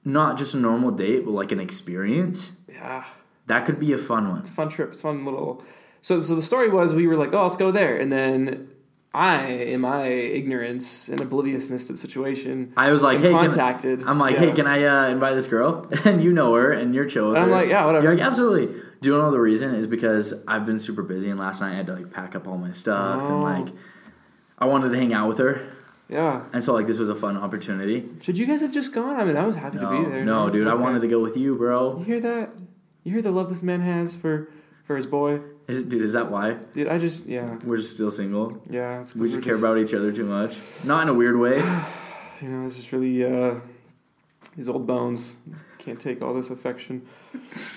not 0.04 0.38
just 0.38 0.54
a 0.54 0.58
normal 0.58 0.90
date, 0.92 1.24
but 1.24 1.32
like 1.32 1.50
an 1.52 1.60
experience, 1.60 2.52
Yeah. 2.68 3.04
That 3.48 3.66
could 3.66 3.78
be 3.80 3.92
a 3.92 3.98
fun 3.98 4.28
one. 4.30 4.38
It's 4.40 4.48
a 4.50 4.52
fun 4.52 4.68
trip. 4.68 4.90
It's 4.90 5.00
a 5.00 5.02
fun 5.02 5.24
little. 5.24 5.62
So, 6.00 6.22
so 6.22 6.34
the 6.36 6.42
story 6.42 6.68
was 6.70 6.94
we 6.94 7.06
were 7.06 7.16
like, 7.16 7.34
oh, 7.34 7.42
let's 7.42 7.56
go 7.56 7.70
there, 7.72 7.96
and 7.98 8.10
then 8.12 8.68
I, 9.12 9.46
in 9.46 9.80
my 9.80 10.04
ignorance 10.06 11.08
and 11.08 11.20
obliviousness 11.20 11.86
to 11.86 11.92
the 11.94 11.98
situation, 11.98 12.72
I 12.76 12.92
was 12.92 13.02
like, 13.02 13.16
am 13.16 13.22
hey, 13.22 13.30
can- 13.30 13.38
contacted. 13.48 14.02
I'm 14.06 14.18
like, 14.18 14.34
Yeah. 14.34 14.40
hey, 14.40 14.52
can 14.52 14.66
I 14.66 14.84
uh, 14.84 15.08
invite 15.08 15.34
this 15.34 15.48
girl? 15.48 15.90
And 16.04 16.22
you 16.22 16.32
know 16.32 16.54
her, 16.54 16.70
and 16.72 16.94
you're 16.94 17.06
chill 17.06 17.28
with 17.28 17.36
And 17.36 17.44
I'm 17.44 17.50
her. 17.50 17.56
like, 17.56 17.68
yeah, 17.68 17.84
whatever. 17.84 18.04
You're 18.06 18.14
like, 18.16 18.24
absolutely. 18.24 18.80
Do 19.00 19.10
you 19.10 19.18
know 19.18 19.30
the 19.30 19.40
reason 19.40 19.74
is 19.74 19.86
because 19.86 20.34
I've 20.46 20.66
been 20.66 20.78
super 20.78 21.02
busy, 21.02 21.30
and 21.30 21.38
last 21.40 21.60
night 21.60 21.72
I 21.72 21.76
had 21.76 21.86
to 21.86 21.94
like 21.94 22.10
pack 22.12 22.36
up 22.36 22.46
all 22.46 22.58
my 22.58 22.70
stuff, 22.72 23.22
and 23.22 23.32
Oh. 23.32 23.42
like 23.42 23.68
I 24.58 24.66
wanted 24.66 24.90
to 24.90 24.96
hang 24.98 25.12
out 25.14 25.28
with 25.28 25.38
her, 25.38 25.60
Yeah. 26.08 26.42
and 26.52 26.62
so 26.62 26.74
like 26.74 26.86
this 26.86 26.98
was 26.98 27.10
a 27.10 27.14
fun 27.14 27.36
opportunity. 27.36 28.08
Should 28.22 28.38
you 28.38 28.46
guys 28.46 28.60
have 28.60 28.72
just 28.72 28.92
gone? 28.92 29.16
I 29.16 29.24
mean, 29.24 29.36
I 29.36 29.46
was 29.46 29.56
happy 29.56 29.78
No, 29.78 29.90
to 29.90 30.04
be 30.04 30.10
there. 30.10 30.24
no, 30.24 30.48
dude, 30.50 30.66
I 30.68 30.74
wanted 30.74 31.00
to 31.00 31.08
go 31.08 31.18
with 31.20 31.36
you, 31.36 31.56
bro. 31.56 31.98
You 31.98 32.04
hear 32.04 32.20
that? 32.20 32.50
You 33.08 33.14
hear 33.14 33.22
the 33.22 33.30
love 33.30 33.48
this 33.48 33.62
man 33.62 33.80
has 33.80 34.14
for 34.14 34.50
for 34.84 34.94
his 34.94 35.06
boy, 35.06 35.40
Is 35.66 35.78
it, 35.78 35.88
dude? 35.88 36.02
Is 36.02 36.12
that 36.12 36.30
why 36.30 36.58
dude? 36.74 36.88
I 36.88 36.98
just 36.98 37.24
yeah 37.24 37.56
we're 37.64 37.78
just 37.78 37.94
still 37.94 38.10
single? 38.10 38.62
yeah. 38.68 39.02
We 39.16 39.30
just 39.30 39.42
care 39.42 39.56
about 39.56 39.78
each 39.78 39.94
other 39.94 40.12
too 40.12 40.26
much, 40.26 40.58
not 40.84 41.04
in 41.04 41.08
a 41.08 41.14
weird 41.14 41.38
way. 41.38 41.56
you 42.42 42.48
know. 42.48 42.66
It's 42.66 42.76
just 42.76 42.92
really 42.92 43.24
uh, 43.24 43.60
these 44.58 44.68
old 44.68 44.86
bones 44.86 45.36
can't 45.78 45.98
take 45.98 46.22
all 46.22 46.34
this 46.34 46.50
affection. 46.50 47.08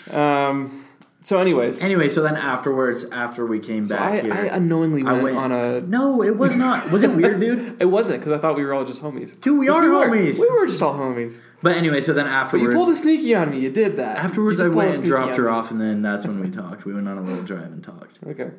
Um. 0.10 0.84
So, 1.24 1.38
anyways, 1.38 1.84
Anyway, 1.84 2.10
so 2.10 2.24
then 2.24 2.36
afterwards, 2.36 3.06
after 3.12 3.46
we 3.46 3.60
came 3.60 3.86
so 3.86 3.96
back 3.96 4.12
I, 4.12 4.22
here, 4.22 4.34
I 4.34 4.46
unknowingly 4.56 5.04
I 5.06 5.12
went, 5.14 5.24
went- 5.24 5.38
on 5.38 5.52
a 5.52 5.80
no, 5.82 6.24
it 6.24 6.36
was 6.36 6.56
not. 6.56 6.92
Was 6.92 7.04
it 7.04 7.12
weird, 7.12 7.40
dude? 7.40 7.78
It 7.80 7.86
wasn't 7.86 8.20
because 8.20 8.32
I 8.34 8.40
thought 8.40 8.56
we 8.56 8.66
were 8.66 8.74
all 8.74 8.86
just 8.86 9.04
homies. 9.04 9.40
Dude, 9.40 9.60
we 9.60 9.68
Which 9.68 9.76
are 9.76 9.88
were. 9.88 10.08
homies. 10.08 10.40
We 10.40 10.50
were 10.50 10.66
just 10.66 10.82
all 10.82 10.96
homies. 10.98 11.40
But 11.62 11.76
anyway, 11.78 12.02
so 12.02 12.14
then 12.14 12.26
But 12.26 12.32
afterwards, 12.34 12.74
you 12.74 12.80
pulled 12.80 12.90
a 12.90 12.96
sneaky 12.96 13.36
on 13.36 13.52
me. 13.52 13.60
You 13.60 13.72
did 13.72 13.98
that. 13.98 14.18
afterwards 14.18 14.60
You 14.60 14.66
I 14.66 14.70
a 14.70 14.72
went 14.72 14.88
and 14.88 14.96
sneaky 14.96 15.10
dropped 15.10 15.32
on 15.34 15.38
her 15.38 15.44
me. 15.44 15.50
off, 15.52 15.70
and 15.72 15.80
then 15.80 16.02
that's 16.02 16.26
when 16.26 16.40
we 16.40 16.50
talked. 16.50 16.86
We 16.86 16.94
went 16.96 17.08
on 17.08 17.20
a 17.20 17.22
little 17.22 17.44
drive 17.44 17.66
and 17.72 17.84
talked. 17.84 18.18
Okay. 18.26 18.50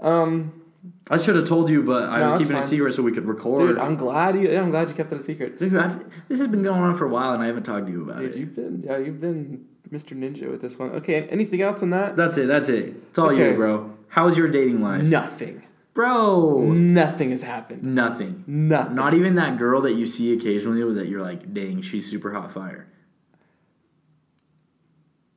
Um, 0.00 0.62
I 1.10 1.18
should 1.18 1.36
have 1.36 1.46
told 1.46 1.68
you, 1.68 1.82
but 1.82 2.08
I 2.08 2.18
No, 2.18 2.24
was 2.24 2.32
it's 2.32 2.42
keeping 2.48 2.56
it 2.56 2.60
fine. 2.60 2.68
secret 2.68 2.94
so 2.94 3.02
we 3.02 3.12
could 3.12 3.26
record. 3.28 3.68
dude, 3.74 3.78
I'm 3.78 3.96
glad 3.96 4.36
you. 4.40 4.56
I'm 4.58 4.70
glad 4.70 4.88
you 4.88 4.94
kept 4.94 5.12
it 5.12 5.18
a 5.18 5.22
secret. 5.22 5.58
Dude, 5.58 5.76
I've- 5.76 6.02
this 6.28 6.38
has 6.38 6.48
been 6.48 6.62
going 6.62 6.80
on 6.80 6.94
for 6.96 7.04
a 7.04 7.08
while, 7.10 7.34
and 7.34 7.42
I 7.42 7.46
haven't 7.46 7.64
talked 7.64 7.86
to 7.86 7.92
you 7.92 8.02
about 8.04 8.20
Dude, 8.20 8.30
it. 8.32 8.38
you've 8.38 8.54
been 8.54 8.82
yeah, 8.86 8.96
you've 8.96 9.20
been 9.20 9.66
Mr. 9.94 10.16
Ninja 10.18 10.50
with 10.50 10.60
this 10.60 10.78
one. 10.78 10.90
Okay, 10.90 11.22
anything 11.28 11.62
else 11.62 11.82
on 11.82 11.90
that? 11.90 12.16
That's 12.16 12.36
it. 12.36 12.46
That's 12.48 12.68
it. 12.68 12.94
It's 13.10 13.18
all 13.18 13.30
Okay. 13.30 13.50
you, 13.50 13.56
bro. 13.56 13.90
How's 14.08 14.36
your 14.36 14.48
dating 14.48 14.80
life, 14.82 15.02
Nothing. 15.02 15.62
bro? 15.92 16.62
Nothing 16.72 17.30
has 17.30 17.42
happened. 17.42 17.82
Nothing. 17.84 18.44
Nothing. 18.46 18.94
Not 18.94 19.14
even 19.14 19.34
that 19.36 19.56
girl 19.56 19.80
that 19.82 19.94
you 19.94 20.06
see 20.06 20.32
occasionally 20.32 20.92
that 20.94 21.08
you're 21.08 21.22
like, 21.22 21.52
dang, 21.54 21.80
she's 21.82 22.08
super 22.10 22.32
hot 22.32 22.50
fire. 22.52 22.86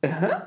Uh 0.04 0.08
huh? 0.10 0.42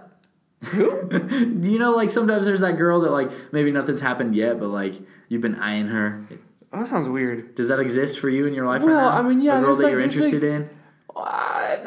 Who? 0.72 1.08
Do 1.08 1.70
you 1.70 1.78
know, 1.78 1.92
like 1.92 2.10
sometimes 2.10 2.44
there's 2.46 2.60
that 2.60 2.76
girl 2.76 3.00
that 3.00 3.10
like 3.12 3.30
maybe 3.52 3.72
nothing's 3.72 4.00
happened 4.02 4.36
yet, 4.36 4.60
but 4.60 4.68
like 4.68 4.94
you've 5.28 5.40
been 5.42 5.54
eyeing 5.56 5.86
her. 5.86 6.26
Oh, 6.72 6.80
that 6.80 6.88
sounds 6.88 7.08
weird. 7.08 7.54
Does 7.54 7.68
that 7.68 7.80
exist 7.80 8.20
for 8.20 8.28
you 8.28 8.46
in 8.46 8.54
your 8.54 8.66
life? 8.66 8.82
Well, 8.82 9.10
right? 9.10 9.18
I 9.18 9.22
mean, 9.22 9.40
yeah, 9.40 9.58
a 9.58 9.62
girl 9.62 9.74
that 9.74 9.82
like- 9.84 9.90
you're 9.92 10.00
interested 10.00 10.44
in. 10.44 10.68
I, 11.16 11.78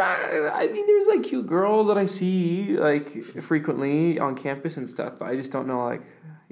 I 0.54 0.68
mean, 0.68 0.86
there's 0.86 1.08
like 1.08 1.24
cute 1.24 1.48
girls 1.48 1.88
that 1.88 1.98
I 1.98 2.06
see 2.06 2.78
like 2.78 3.08
frequently 3.42 4.20
on 4.20 4.36
campus 4.36 4.78
and 4.78 4.90
stuff. 4.90 5.22
I 5.22 5.36
just 5.36 5.52
don't 5.52 5.68
know 5.68 5.84
like. 5.86 6.02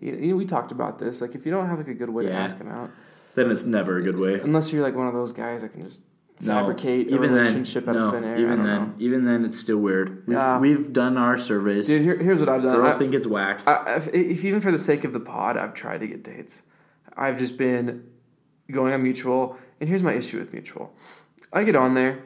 You 0.01 0.13
know, 0.13 0.35
we 0.35 0.45
talked 0.45 0.71
about 0.71 0.97
this. 0.97 1.21
Like, 1.21 1.35
if 1.35 1.45
you 1.45 1.51
don't 1.51 1.67
have 1.69 1.77
like 1.77 1.87
a 1.87 1.93
good 1.93 2.09
way 2.09 2.23
to 2.25 2.31
ask 2.33 2.57
them 2.57 2.69
out, 2.69 2.89
Then 3.35 3.51
it's 3.51 3.65
never 3.65 3.97
a 3.97 4.01
good 4.01 4.17
way. 4.17 4.39
unless 4.39 4.73
you're 4.73 4.81
like 4.81 4.95
one 4.95 5.05
of 5.07 5.13
those 5.13 5.31
guys 5.31 5.61
that 5.61 5.73
can 5.73 5.83
just 5.83 6.01
No, 6.39 6.55
fabricate 6.55 7.11
a 7.13 7.19
relationship 7.19 7.85
then, 7.85 7.97
out 7.97 7.99
no, 7.99 8.05
of 8.07 8.13
thin 8.13 8.23
air. 8.23 8.37
Even 8.39 8.63
then, 8.63 8.81
know. 8.81 8.93
even 8.97 9.25
then, 9.25 9.45
it's 9.45 9.59
still 9.59 9.77
weird. 9.77 10.23
We've, 10.25 10.37
Yeah. 10.37 10.59
we've 10.59 10.91
done 10.91 11.17
our 11.19 11.37
surveys. 11.37 11.85
dude. 11.85 12.01
Here, 12.01 12.17
here's 12.17 12.39
what 12.39 12.49
I've 12.49 12.63
done. 12.63 12.77
Girls 12.77 12.95
I- 12.95 12.97
think 12.97 13.13
it's 13.13 13.27
whack. 13.27 13.61
I, 13.67 13.97
if, 13.97 14.07
if 14.07 14.43
even 14.43 14.59
for 14.59 14.71
the 14.71 14.79
sake 14.79 15.03
of 15.03 15.13
the 15.13 15.19
pod, 15.19 15.55
I've 15.55 15.75
tried 15.75 15.99
to 15.99 16.07
get 16.07 16.23
dates. 16.23 16.63
I've 17.15 17.37
just 17.37 17.59
been 17.59 18.03
going 18.71 18.93
on 18.93 19.03
mutual, 19.03 19.55
and 19.79 19.87
here's 19.87 20.01
my 20.01 20.13
issue 20.13 20.39
with 20.39 20.51
mutual. 20.51 20.95
I 21.53 21.63
get 21.63 21.75
on 21.75 21.93
there, 21.93 22.23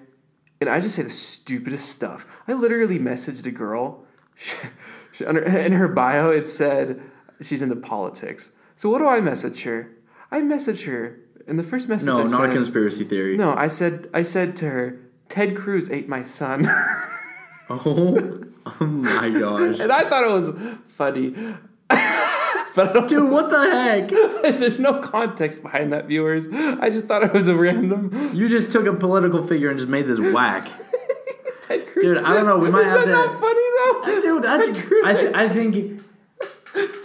and 0.61 0.69
I 0.69 0.79
just 0.79 0.95
say 0.95 1.03
the 1.03 1.09
stupidest 1.09 1.89
stuff. 1.89 2.25
I 2.47 2.53
literally 2.53 2.99
messaged 2.99 3.45
a 3.45 3.51
girl. 3.51 4.05
She, 4.35 4.55
she, 5.11 5.25
under, 5.25 5.43
in 5.43 5.73
her 5.73 5.87
bio, 5.87 6.29
it 6.29 6.47
said 6.47 7.01
she's 7.41 7.61
into 7.61 7.75
politics. 7.75 8.51
So 8.75 8.89
what 8.89 8.99
do 8.99 9.07
I 9.07 9.21
message 9.21 9.63
her? 9.63 9.91
I 10.31 10.41
message 10.41 10.85
her, 10.85 11.19
and 11.47 11.57
the 11.57 11.63
first 11.63 11.87
message 11.87 12.07
no, 12.07 12.19
I 12.19 12.23
not 12.23 12.29
said, 12.29 12.49
a 12.49 12.53
conspiracy 12.53 13.03
theory. 13.05 13.37
no, 13.37 13.55
I 13.55 13.67
said 13.67 14.09
I 14.13 14.21
said 14.23 14.55
to 14.57 14.69
her, 14.69 14.99
Ted 15.29 15.55
Cruz 15.55 15.89
ate 15.89 16.07
my 16.09 16.21
son. 16.21 16.65
Oh, 17.67 18.41
oh 18.79 18.85
my 18.85 19.29
gosh, 19.29 19.79
and 19.83 19.91
I 19.91 20.07
thought 20.07 20.23
it 20.23 20.31
was 20.31 20.51
funny. 20.89 21.33
But 22.75 22.89
I 22.89 22.93
don't 22.93 23.07
dude, 23.09 23.29
what 23.31 23.49
the 23.49 23.59
heck? 23.69 24.09
There's 24.59 24.79
no 24.79 24.99
context 25.01 25.61
behind 25.63 25.93
that, 25.93 26.05
viewers. 26.07 26.47
I 26.51 26.89
just 26.89 27.07
thought 27.07 27.23
it 27.23 27.33
was 27.33 27.47
a 27.47 27.55
random 27.55 28.11
You 28.33 28.47
just 28.49 28.71
took 28.71 28.85
a 28.85 28.93
political 28.93 29.45
figure 29.45 29.69
and 29.69 29.77
just 29.79 29.89
made 29.89 30.05
this 30.07 30.19
whack, 30.19 30.67
Ted 31.63 31.87
Cruz. 31.87 32.11
dude. 32.11 32.23
I 32.23 32.33
don't 32.33 32.45
know. 32.45 32.57
We 32.57 32.69
might 32.69 32.81
Is 32.85 32.87
have 32.87 32.99
that 32.99 33.05
to. 33.05 33.11
not 33.11 33.39
funny 33.39 33.61
though? 33.77 34.21
Dude, 34.21 34.43
Ted 34.43 34.61
I, 34.75 34.81
Cruz. 34.81 35.07
I, 35.07 35.43
I 35.45 35.49
think 35.49 36.01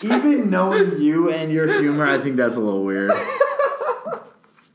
Even 0.03 0.51
knowing 0.51 1.01
you 1.01 1.31
and 1.31 1.53
your 1.53 1.67
humor, 1.81 2.05
I 2.07 2.19
think 2.19 2.37
that's 2.37 2.57
a 2.57 2.61
little 2.61 2.85
weird. 2.85 3.13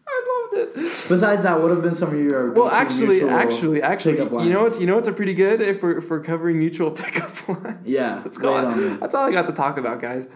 I 0.08 0.50
loved 0.52 0.54
it. 0.70 0.74
Besides 0.76 1.44
that, 1.44 1.62
would 1.62 1.72
have 1.72 1.82
been 1.82 1.94
some 1.94 2.10
of 2.14 2.20
your 2.20 2.52
Well, 2.52 2.70
actually, 2.70 3.22
actually, 3.28 3.82
actually, 3.82 4.18
you 4.18 4.50
know 4.50 4.62
what's 4.62 4.80
you 4.80 4.86
know 4.86 4.96
what's 4.96 5.08
a 5.08 5.14
pretty 5.14 5.34
good 5.34 5.62
if 5.62 5.84
we're 5.84 5.98
if 5.98 6.10
we're 6.10 6.22
covering 6.22 6.58
mutual 6.60 6.92
pickup 6.92 7.48
lines. 7.50 7.80
Yeah, 7.84 8.16
that's 8.24 8.40
lay 8.40 8.58
it 8.58 8.64
all. 8.66 8.72
on. 8.72 9.00
That's 9.00 9.14
all 9.16 9.26
I 9.26 9.32
got 9.32 9.48
to 9.48 9.54
talk 9.54 9.78
about, 9.78 10.00
guys. 10.02 10.28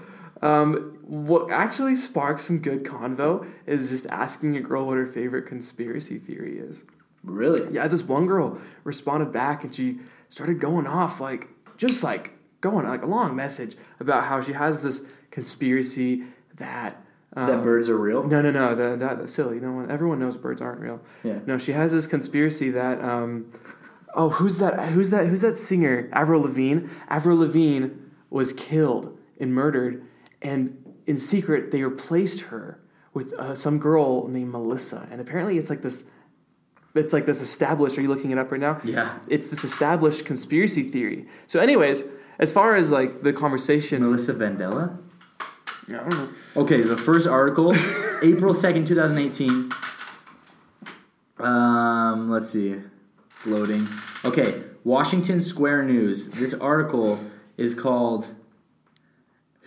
Um, 0.42 0.98
what 1.04 1.52
actually 1.52 1.96
sparks 1.96 2.46
some 2.46 2.60
good 2.60 2.84
convo 2.84 3.50
is 3.66 3.90
just 3.90 4.06
asking 4.08 4.56
a 4.58 4.62
girl 4.62 4.86
what 4.86 4.98
her 4.98 5.08
favorite 5.08 5.48
conspiracy 5.48 6.18
theory 6.18 6.58
is. 6.60 6.84
Really? 7.24 7.74
Yeah, 7.74 7.88
this 7.88 8.04
one 8.04 8.26
girl 8.26 8.60
responded 8.84 9.34
back 9.34 9.64
and 9.64 9.76
she 9.76 10.00
started 10.30 10.60
going 10.60 10.88
off 10.88 11.20
like 11.20 11.50
just 11.78 12.04
like 12.04 12.34
going 12.62 12.88
like 12.88 13.02
a 13.02 13.06
long 13.06 13.36
message 13.36 13.76
about 14.00 14.26
how 14.26 14.40
she 14.40 14.54
has 14.54 14.84
this 14.84 15.06
conspiracy 15.32 16.24
that 16.56 17.02
um, 17.36 17.48
that 17.48 17.64
birds 17.64 17.90
are 17.90 17.98
real? 17.98 18.24
no, 18.24 18.42
no, 18.42 18.52
no. 18.52 18.76
That, 18.76 19.00
that, 19.00 19.20
that's 19.20 19.34
silly. 19.34 19.60
No 19.60 19.72
one, 19.72 19.92
everyone 19.92 20.20
knows 20.20 20.36
birds 20.36 20.62
aren't 20.62 20.80
real. 20.80 21.00
Yeah. 21.24 21.40
No, 21.46 21.58
she 21.58 21.74
has 21.74 21.94
this 21.94 22.08
conspiracy 22.08 22.72
that. 22.72 23.04
Um, 23.04 23.52
oh, 24.16 24.30
who's 24.30 24.58
that? 24.60 24.80
Who's 24.90 25.12
that? 25.12 25.28
Who's 25.28 25.42
that 25.42 25.58
singer? 25.58 26.10
Avril 26.12 26.42
Lavigne. 26.42 26.88
Avril 27.08 27.38
Lavigne 27.38 27.90
was 28.30 28.52
killed 28.54 29.18
and 29.40 29.54
murdered, 29.54 30.06
and 30.42 30.84
in 31.06 31.18
secret 31.18 31.72
they 31.72 31.84
replaced 31.84 32.42
her 32.42 32.80
with 33.14 33.34
uh, 33.34 33.56
some 33.56 33.80
girl 33.80 34.28
named 34.28 34.52
Melissa. 34.52 35.08
And 35.12 35.20
apparently, 35.20 35.58
it's 35.58 35.70
like 35.70 35.82
this. 35.82 36.10
It's 36.96 37.14
like 37.14 37.26
this 37.26 37.42
established. 37.42 37.98
Are 37.98 38.02
you 38.02 38.08
looking 38.08 38.32
it 38.32 38.38
up 38.38 38.52
right 38.52 38.62
now? 38.62 38.80
Yeah. 38.84 39.20
It's 39.28 39.48
this 39.48 39.64
established 39.64 40.26
conspiracy 40.26 40.84
theory. 40.84 41.28
So, 41.48 41.60
anyways, 41.60 42.04
as 42.40 42.52
far 42.52 42.76
as 42.76 42.92
like 42.92 43.22
the 43.22 43.34
conversation, 43.34 44.02
Melissa 44.04 44.34
Vandella? 44.34 44.98
I. 45.92 46.28
Okay, 46.56 46.82
the 46.82 46.98
first 46.98 47.28
article, 47.28 47.74
April 48.24 48.54
2nd, 48.54 48.88
2018. 48.88 49.70
Um, 51.40 52.30
let's 52.30 52.50
see. 52.50 52.76
It's 53.32 53.48
loading. 53.48 53.88
Okay, 54.24 54.64
Washington 54.84 55.42
Square 55.42 55.84
News. 55.84 56.30
This 56.32 56.54
article 56.54 57.20
is 57.58 57.74
called 57.74 58.28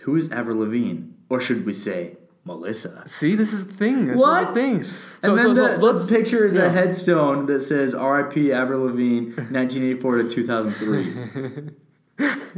Who 0.03 0.15
is 0.15 0.31
Avril 0.31 0.57
Lavigne? 0.59 1.07
Or 1.29 1.39
should 1.41 1.65
we 1.65 1.73
say 1.73 2.17
Melissa? 2.45 3.07
See, 3.09 3.35
this 3.35 3.53
is 3.53 3.67
the 3.67 3.73
thing. 3.73 4.05
This 4.05 4.17
What? 4.17 4.53
the 4.53 4.61
thing. 4.61 4.85
and 5.23 5.37
then 5.37 5.53
the, 5.53 5.77
let's 5.79 6.07
the 6.07 6.15
picture 6.17 6.45
is 6.45 6.55
yeah. 6.55 6.65
a 6.65 6.69
headstone 6.69 7.45
that 7.47 7.61
says 7.61 7.93
RIP 7.93 8.51
Avril 8.53 8.85
Lavigne, 8.85 9.31
1984 9.35 10.17
to 10.23 10.29
2003. 10.29 11.69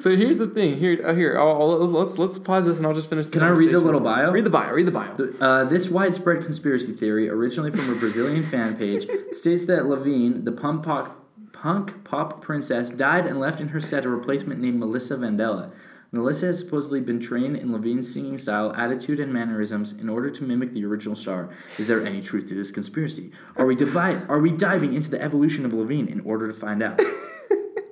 So 0.00 0.16
here's 0.16 0.38
the 0.38 0.46
thing. 0.46 0.78
Here, 0.78 1.00
uh, 1.06 1.14
here. 1.14 1.38
I'll, 1.38 1.48
I'll- 1.50 1.78
let's 1.88 2.18
let's 2.18 2.38
pause 2.38 2.66
this 2.66 2.78
and 2.78 2.86
I'll 2.86 2.94
just 2.94 3.10
finish. 3.10 3.26
The 3.26 3.32
Can 3.32 3.42
I 3.42 3.48
read 3.48 3.72
the 3.72 3.78
little 3.78 4.00
bio? 4.00 4.30
Read 4.32 4.44
the 4.44 4.50
bio. 4.50 4.72
Read 4.72 4.86
the 4.86 4.90
bio. 4.90 5.12
Uh, 5.40 5.64
this 5.64 5.90
widespread 5.90 6.42
conspiracy 6.42 6.92
theory, 6.92 7.28
originally 7.28 7.70
from 7.70 7.92
a 7.92 7.96
Brazilian 7.96 8.42
fan 8.42 8.76
page, 8.76 9.06
states 9.32 9.66
that 9.66 9.86
Lavigne, 9.86 10.40
the 10.40 10.52
punk 10.52 10.82
pop, 10.84 11.24
punk 11.52 12.04
pop 12.04 12.40
princess, 12.40 12.88
died 12.90 13.26
and 13.26 13.38
left 13.38 13.60
in 13.60 13.68
her 13.68 13.80
stead 13.80 14.06
a 14.06 14.08
replacement 14.08 14.60
named 14.60 14.78
Melissa 14.78 15.16
Vandella. 15.16 15.70
Melissa 16.16 16.46
has 16.46 16.58
supposedly 16.58 17.00
been 17.00 17.20
trained 17.20 17.56
in 17.56 17.70
Lavigne's 17.72 18.10
singing 18.10 18.38
style, 18.38 18.74
attitude, 18.74 19.20
and 19.20 19.30
mannerisms 19.30 19.92
in 19.92 20.08
order 20.08 20.30
to 20.30 20.42
mimic 20.44 20.72
the 20.72 20.84
original 20.84 21.14
star. 21.14 21.50
Is 21.78 21.88
there 21.88 22.04
any 22.04 22.22
truth 22.22 22.46
to 22.48 22.54
this 22.54 22.70
conspiracy? 22.70 23.32
Are 23.56 23.66
we 23.66 23.76
divide? 23.76 24.28
Are 24.28 24.40
we 24.40 24.50
diving 24.50 24.94
into 24.94 25.10
the 25.10 25.20
evolution 25.20 25.66
of 25.66 25.74
Levine 25.74 26.08
in 26.08 26.20
order 26.20 26.48
to 26.48 26.54
find 26.54 26.82
out? 26.82 27.00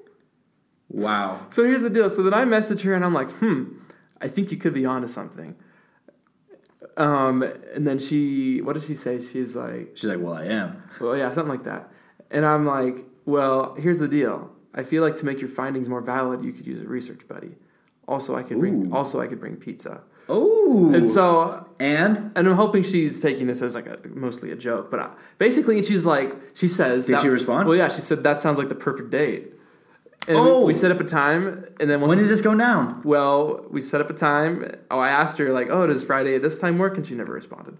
wow. 0.89 1.47
So 1.51 1.65
here's 1.65 1.83
the 1.83 1.91
deal. 1.91 2.09
So 2.09 2.23
then 2.23 2.33
I 2.33 2.47
message 2.47 2.81
her 2.83 2.95
and 2.95 3.05
I'm 3.05 3.13
like, 3.13 3.31
hmm, 3.31 3.79
I 4.23 4.29
think 4.29 4.51
you 4.51 4.57
could 4.57 4.73
be 4.73 4.87
onto 4.87 5.07
something. 5.09 5.57
Um, 6.97 7.43
and 7.43 7.87
then 7.87 7.99
she, 7.99 8.63
what 8.63 8.73
did 8.73 8.85
she 8.85 8.95
say? 8.95 9.21
She's 9.21 9.55
like, 9.55 9.91
She's 9.97 10.09
like, 10.09 10.21
well, 10.21 10.35
I 10.35 10.45
am. 10.47 10.83
well, 10.99 11.17
yeah, 11.17 11.31
something 11.31 11.51
like 11.51 11.65
that. 11.65 11.91
And 12.31 12.47
I'm 12.47 12.65
like, 12.65 13.05
well, 13.27 13.75
here's 13.75 13.99
the 13.99 14.09
deal. 14.09 14.51
I 14.75 14.83
feel 14.83 15.03
like 15.03 15.17
to 15.17 15.27
make 15.27 15.41
your 15.41 15.51
findings 15.51 15.89
more 15.89 16.01
valid, 16.01 16.43
you 16.43 16.53
could 16.53 16.67
use 16.67 16.81
a 16.81 16.89
research 16.89 17.29
buddy. 17.29 17.57
Also, 18.09 18.37
I 18.37 18.43
could 18.43 18.59
bring. 18.59 18.89
Ooh. 18.89 18.95
Also, 18.95 19.21
I 19.21 19.27
could 19.27 19.41
bring 19.41 19.57
pizza. 19.57 20.03
Oh. 20.29 20.93
And 20.95 21.07
so 21.09 21.67
and 21.79 22.33
and 22.35 22.49
I'm 22.49 22.55
hoping 22.55 22.83
she's 22.83 23.21
taking 23.21 23.47
this 23.47 23.61
as 23.63 23.75
like 23.75 23.87
a 23.87 23.99
mostly 24.09 24.51
a 24.51 24.57
joke, 24.57 24.91
but 24.91 25.01
uh, 25.01 25.11
basically, 25.39 25.83
she's 25.83 26.07
like, 26.07 26.35
she 26.55 26.69
says, 26.69 27.07
Did 27.07 27.17
that- 27.17 27.23
she 27.23 27.29
respond? 27.29 27.69
Well, 27.69 27.77
yeah, 27.77 27.89
she 27.89 28.01
said 28.01 28.23
that 28.25 28.41
sounds 28.41 28.57
like 28.59 28.69
the 28.69 28.75
perfect 28.75 29.11
date. 29.11 29.53
And 30.27 30.39
Oh. 30.39 30.63
we, 30.63 30.73
set 30.73 30.91
up 30.91 31.01
a 31.01 31.05
time, 31.05 31.67
and 31.79 31.91
then 31.91 32.01
when 32.01 32.17
does 32.17 32.31
this 32.31 32.41
go 32.41 32.55
down? 32.55 33.03
well, 33.05 33.67
we 33.71 33.83
set 33.83 34.01
up 34.01 34.09
a 34.09 34.15
time. 34.15 34.71
Oh, 34.91 34.99
I 34.99 35.11
asked 35.11 35.37
her 35.37 35.53
like, 35.53 35.69
"Oh, 35.71 35.87
does 35.87 36.03
Friday 36.03 36.35
at 36.35 36.41
this 36.41 36.59
time 36.59 36.79
work?" 36.79 36.97
And 36.97 37.07
she 37.07 37.15
never 37.15 37.35
responded. 37.35 37.77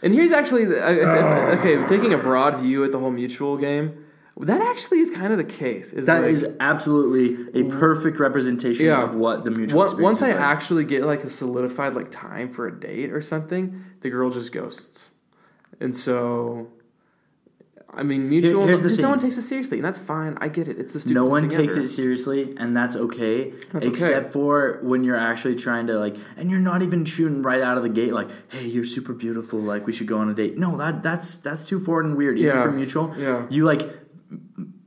And 0.00 0.14
here's 0.14 0.30
actually, 0.30 0.66
the, 0.66 0.80
uh, 0.80 1.56
okay, 1.58 1.84
taking 1.88 2.12
a 2.14 2.18
broad 2.18 2.58
view 2.60 2.84
at 2.84 2.92
the 2.92 3.00
whole 3.00 3.10
mutual 3.10 3.56
game, 3.56 4.03
that 4.40 4.60
actually 4.62 4.98
is 5.00 5.10
kind 5.10 5.32
of 5.32 5.38
the 5.38 5.44
case. 5.44 5.92
Is 5.92 6.06
That 6.06 6.22
like, 6.22 6.32
is 6.32 6.44
absolutely 6.60 7.60
a 7.60 7.64
perfect 7.70 8.18
representation 8.18 8.86
Yeah. 8.86 9.04
of 9.04 9.14
what 9.14 9.44
the 9.44 9.50
mutual 9.50 9.86
Once, 9.98 10.22
I 10.22 10.28
like. 10.30 10.36
actually 10.40 10.84
get 10.84 11.04
like 11.04 11.22
a 11.22 11.28
solidified 11.30 11.94
like 11.94 12.10
time 12.10 12.48
for 12.50 12.66
a 12.66 12.72
date 12.78 13.12
or 13.12 13.22
something, 13.22 13.84
the 14.00 14.10
girl 14.10 14.30
just 14.30 14.52
ghosts. 14.52 15.12
And 15.80 15.94
so, 15.94 16.68
I 17.96 18.02
mean, 18.02 18.28
mutual. 18.28 18.66
the 18.66 18.76
just 18.88 19.00
no 19.00 19.08
one 19.10 19.20
takes 19.20 19.36
it 19.36 19.42
seriously, 19.42 19.78
and 19.78 19.84
that's 19.84 20.00
fine. 20.00 20.36
I 20.40 20.48
get 20.48 20.66
it. 20.66 20.78
It's 20.80 20.92
the 20.92 20.98
stupidest 21.00 21.14
no 21.24 21.30
one 21.30 21.48
takes 21.48 21.74
ever. 21.76 21.84
it 21.84 21.88
seriously, 21.88 22.54
and 22.58 22.76
that's 22.76 22.96
okay. 22.96 23.50
That's 23.72 23.86
okay. 23.86 23.88
except 23.88 24.32
for 24.32 24.80
when 24.82 25.04
you're 25.04 25.16
actually 25.16 25.54
trying 25.54 25.86
to 25.86 25.98
like, 25.98 26.16
and 26.36 26.50
you're 26.50 26.58
not 26.60 26.82
even 26.82 27.04
shooting 27.04 27.42
right 27.42 27.62
out 27.62 27.76
of 27.76 27.84
the 27.84 27.88
gate. 27.88 28.12
Like, 28.12 28.28
hey, 28.48 28.66
you're 28.66 28.84
super 28.84 29.12
beautiful. 29.12 29.60
Like, 29.60 29.86
we 29.86 29.92
should 29.92 30.08
go 30.08 30.18
on 30.18 30.28
a 30.28 30.34
date. 30.34 30.58
No, 30.58 30.76
that 30.78 31.04
that's 31.04 31.36
that's 31.38 31.64
too 31.64 31.78
forward 31.78 32.06
and 32.06 32.16
weird. 32.16 32.36
Even 32.38 32.56
Yeah. 32.56 32.62
for 32.64 32.72
mutual, 32.72 33.14
Yeah. 33.16 33.46
you 33.48 33.64
like 33.64 34.03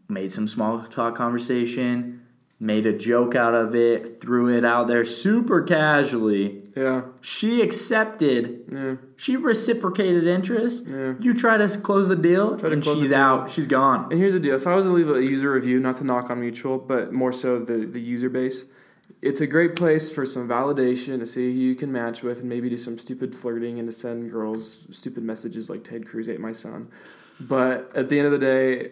made 0.07 0.31
some 0.31 0.47
small 0.47 0.83
talk 0.83 1.15
conversation, 1.15 2.21
made 2.59 2.85
a 2.85 2.93
joke 2.97 3.35
out 3.35 3.53
of 3.53 3.75
it, 3.75 4.19
threw 4.21 4.49
it 4.49 4.65
out 4.65 4.87
there 4.87 5.05
super 5.05 5.61
casually. 5.61 6.63
Yeah, 6.75 7.01
She 7.21 7.61
accepted. 7.61 8.65
yeah. 8.71 8.95
She 9.15 9.35
reciprocated 9.35 10.27
interest. 10.27 10.83
Yeah. 10.87 11.13
You 11.19 11.33
try 11.33 11.57
to 11.57 11.67
close 11.79 12.07
the 12.07 12.15
deal, 12.15 12.57
Try 12.57 12.71
and 12.71 12.83
she's 12.85 13.11
out. 13.11 13.49
She's 13.49 13.65
gone. 13.67 14.11
And 14.11 14.19
here's 14.19 14.33
the 14.33 14.39
deal: 14.39 14.55
if 14.55 14.67
I 14.67 14.75
was 14.75 14.85
to 14.85 14.91
leave 14.91 15.09
a 15.09 15.21
user 15.23 15.51
review, 15.51 15.79
not 15.79 15.97
to 15.97 16.03
knock 16.03 16.29
on 16.29 16.39
Mutual, 16.39 16.77
but 16.77 17.11
more 17.11 17.33
so 17.33 17.57
the 17.59 17.85
the 17.85 17.99
user 17.99 18.29
base, 18.29 18.65
it's 19.23 19.41
a 19.41 19.47
great 19.47 19.75
place 19.75 20.11
for 20.11 20.23
some 20.23 20.47
validation 20.47 21.17
to 21.17 21.25
see 21.25 21.51
who 21.51 21.59
you 21.59 21.73
can 21.75 21.91
match 21.91 22.21
with, 22.21 22.41
and 22.41 22.49
maybe 22.49 22.69
do 22.69 22.77
some 22.77 22.99
stupid 22.99 23.33
flirting 23.35 23.79
and 23.79 23.87
to 23.87 23.91
send 23.91 24.31
girls 24.31 24.85
stupid 24.91 25.23
messages 25.23 25.71
like 25.71 25.83
"Ted 25.83 26.07
Cruz 26.07 26.29
ate 26.29 26.39
my 26.39 26.51
son." 26.53 26.89
But 27.39 27.91
at 27.95 28.09
the 28.09 28.19
end 28.19 28.27
of 28.27 28.31
the 28.39 28.45
day, 28.45 28.91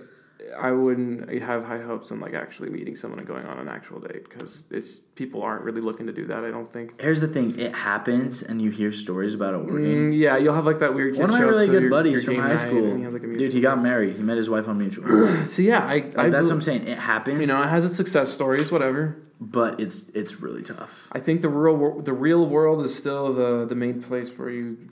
I 0.57 0.71
wouldn't 0.71 1.29
have 1.41 1.65
high 1.65 1.81
hopes 1.81 2.11
on 2.11 2.19
like 2.19 2.33
actually 2.33 2.69
meeting 2.69 2.95
someone 2.95 3.19
and 3.19 3.27
going 3.27 3.45
on 3.45 3.57
an 3.57 3.67
actual 3.67 3.99
date 3.99 4.29
because 4.29 4.63
it's 4.69 4.99
people 5.15 5.41
aren't 5.41 5.63
really 5.63 5.81
looking 5.81 6.05
to 6.07 6.13
do 6.13 6.25
that. 6.27 6.43
I 6.45 6.51
don't 6.51 6.71
think. 6.71 6.99
Here's 7.01 7.19
the 7.21 7.27
thing: 7.27 7.57
it 7.59 7.73
happens, 7.73 8.43
and 8.43 8.61
you 8.61 8.69
hear 8.69 8.91
stories 8.91 9.33
about 9.33 9.53
it 9.55 9.65
working. 9.65 10.11
Mm, 10.11 10.17
yeah, 10.17 10.37
you'll 10.37 10.53
have 10.53 10.65
like 10.65 10.79
that 10.79 10.93
weird 10.93 11.17
One 11.17 11.29
of 11.29 11.35
my 11.35 11.41
really 11.41 11.67
good 11.67 11.81
your- 11.83 11.89
buddies 11.89 12.23
your 12.23 12.35
from 12.35 12.43
high 12.43 12.55
school, 12.55 12.97
has, 13.01 13.13
like, 13.13 13.23
dude, 13.23 13.53
he 13.53 13.59
got 13.61 13.81
married. 13.81 14.15
He 14.17 14.21
met 14.23 14.37
his 14.37 14.49
wife 14.49 14.67
on 14.67 14.77
mutual. 14.77 15.05
So 15.47 15.61
yeah, 15.61 15.85
I, 15.85 15.93
I 15.95 15.99
that's 16.01 16.15
bel- 16.31 16.43
what 16.43 16.51
I'm 16.51 16.61
saying. 16.61 16.87
It 16.87 16.97
happens, 16.99 17.41
you 17.41 17.47
know 17.47 17.61
it 17.63 17.67
has 17.67 17.83
its 17.85 17.95
success 17.97 18.31
stories, 18.31 18.71
whatever. 18.71 19.17
but 19.41 19.79
it's 19.79 20.09
it's 20.09 20.41
really 20.41 20.61
tough. 20.63 21.07
I 21.11 21.19
think 21.19 21.41
the 21.41 21.49
real 21.49 22.01
the 22.01 22.13
real 22.13 22.45
world 22.45 22.83
is 22.83 22.95
still 22.95 23.33
the 23.33 23.65
the 23.65 23.75
main 23.75 24.01
place 24.01 24.29
where 24.37 24.49
you 24.49 24.89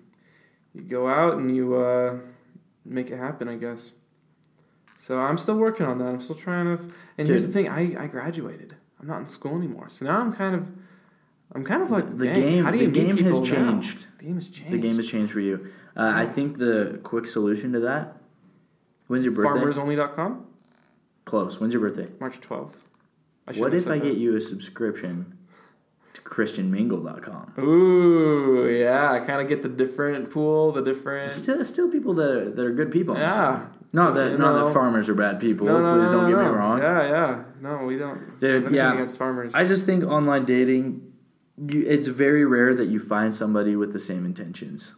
you 0.74 0.82
go 0.82 1.08
out 1.08 1.38
and 1.38 1.56
you 1.56 1.76
uh, 1.76 2.18
make 2.86 3.12
it 3.12 3.18
happen. 3.18 3.48
I 3.48 3.56
guess. 3.56 3.92
So 5.04 5.20
I'm 5.20 5.38
still 5.38 5.58
working 5.58 5.86
on 5.86 5.98
that. 5.98 6.10
I'm 6.10 6.22
still 6.22 6.38
trying 6.38 6.78
to. 6.78 6.82
And 7.18 7.28
here's 7.28 7.46
the 7.46 7.52
thing: 7.52 7.68
I, 7.68 8.04
I 8.04 8.08
graduated. 8.08 8.74
I'm 9.02 9.08
not 9.08 9.20
in 9.20 9.28
school 9.28 9.58
anymore. 9.58 9.90
So 9.90 10.06
now 10.06 10.22
I'm 10.22 10.32
kind 10.32 10.56
of 10.56 10.66
I'm 11.54 11.66
kind 11.66 11.84
of 11.84 11.92
like 11.92 12.18
the 12.18 12.28
game, 12.28 12.64
How 12.64 12.72
do 12.72 12.78
the 12.78 12.84
you 12.86 12.90
meet 12.90 12.96
game 12.96 13.18
has 13.18 13.18
people 13.18 13.46
now? 13.46 13.72
changed. 13.72 14.08
The 14.18 14.24
game 14.24 14.36
has 14.36 14.48
changed. 14.48 14.72
The 14.72 14.78
game 14.78 14.96
has 14.96 15.10
changed 15.10 15.34
for 15.34 15.42
you. 15.42 15.68
Uh, 15.98 16.14
I 16.16 16.26
think 16.26 16.58
the 16.58 17.02
quick 17.04 17.28
solution 17.28 17.74
to 17.74 17.82
that. 17.82 18.16
When's 19.08 19.26
your 19.26 19.34
birthday? 19.34 19.60
FarmersOnly.com, 19.60 20.48
Close. 21.26 21.60
When's 21.60 21.74
your 21.74 21.82
birthday? 21.82 22.08
March 22.22 22.40
12th. 22.40 22.76
I 23.46 23.52
what 23.60 23.74
if 23.74 23.86
I 23.88 24.00
said 24.00 24.04
get 24.04 24.16
you 24.16 24.38
a 24.38 24.42
subscription 24.42 25.38
to 26.14 26.22
ChristianMingle.com? 26.22 27.56
Ooh, 27.60 28.70
yeah. 28.70 29.12
I 29.12 29.20
kind 29.20 29.42
of 29.42 29.50
get 29.50 29.62
the 29.64 29.68
different 29.70 30.32
pool, 30.32 30.72
the 30.72 30.82
different. 30.82 31.34
Still, 31.34 31.62
still 31.66 31.92
people 31.92 32.14
that 32.14 32.30
are, 32.32 32.50
that 32.52 32.66
are 32.66 32.72
good 32.72 32.90
people. 32.90 33.18
Yeah. 33.18 33.66
Not 33.96 34.16
that 34.16 34.32
You 34.32 34.38
not 34.40 34.56
know. 34.56 34.66
that 34.66 34.74
farmers 34.74 35.08
are 35.08 35.14
bad 35.14 35.40
people. 35.40 35.68
No, 35.68 35.80
no, 35.80 36.00
Please 36.00 36.12
no, 36.12 36.22
don't 36.22 36.30
get 36.32 36.40
me 36.40 36.46
wrong. 36.46 36.80
Yeah, 36.80 37.08
yeah. 37.08 37.44
No, 37.62 37.86
we 37.86 37.98
don't. 37.98 38.40
Dude, 38.40 38.74
yeah. 38.74 38.94
against 38.94 39.18
farmers. 39.18 39.54
I 39.54 39.66
just 39.66 39.86
think 39.86 40.04
online 40.04 40.46
dating, 40.46 41.14
you, 41.70 41.84
it's 41.88 42.08
very 42.08 42.44
rare 42.44 42.74
that 42.74 42.88
you 42.88 43.00
find 43.00 43.34
somebody 43.34 43.76
with 43.76 43.94
the 43.94 44.00
same 44.00 44.26
intentions. 44.26 44.94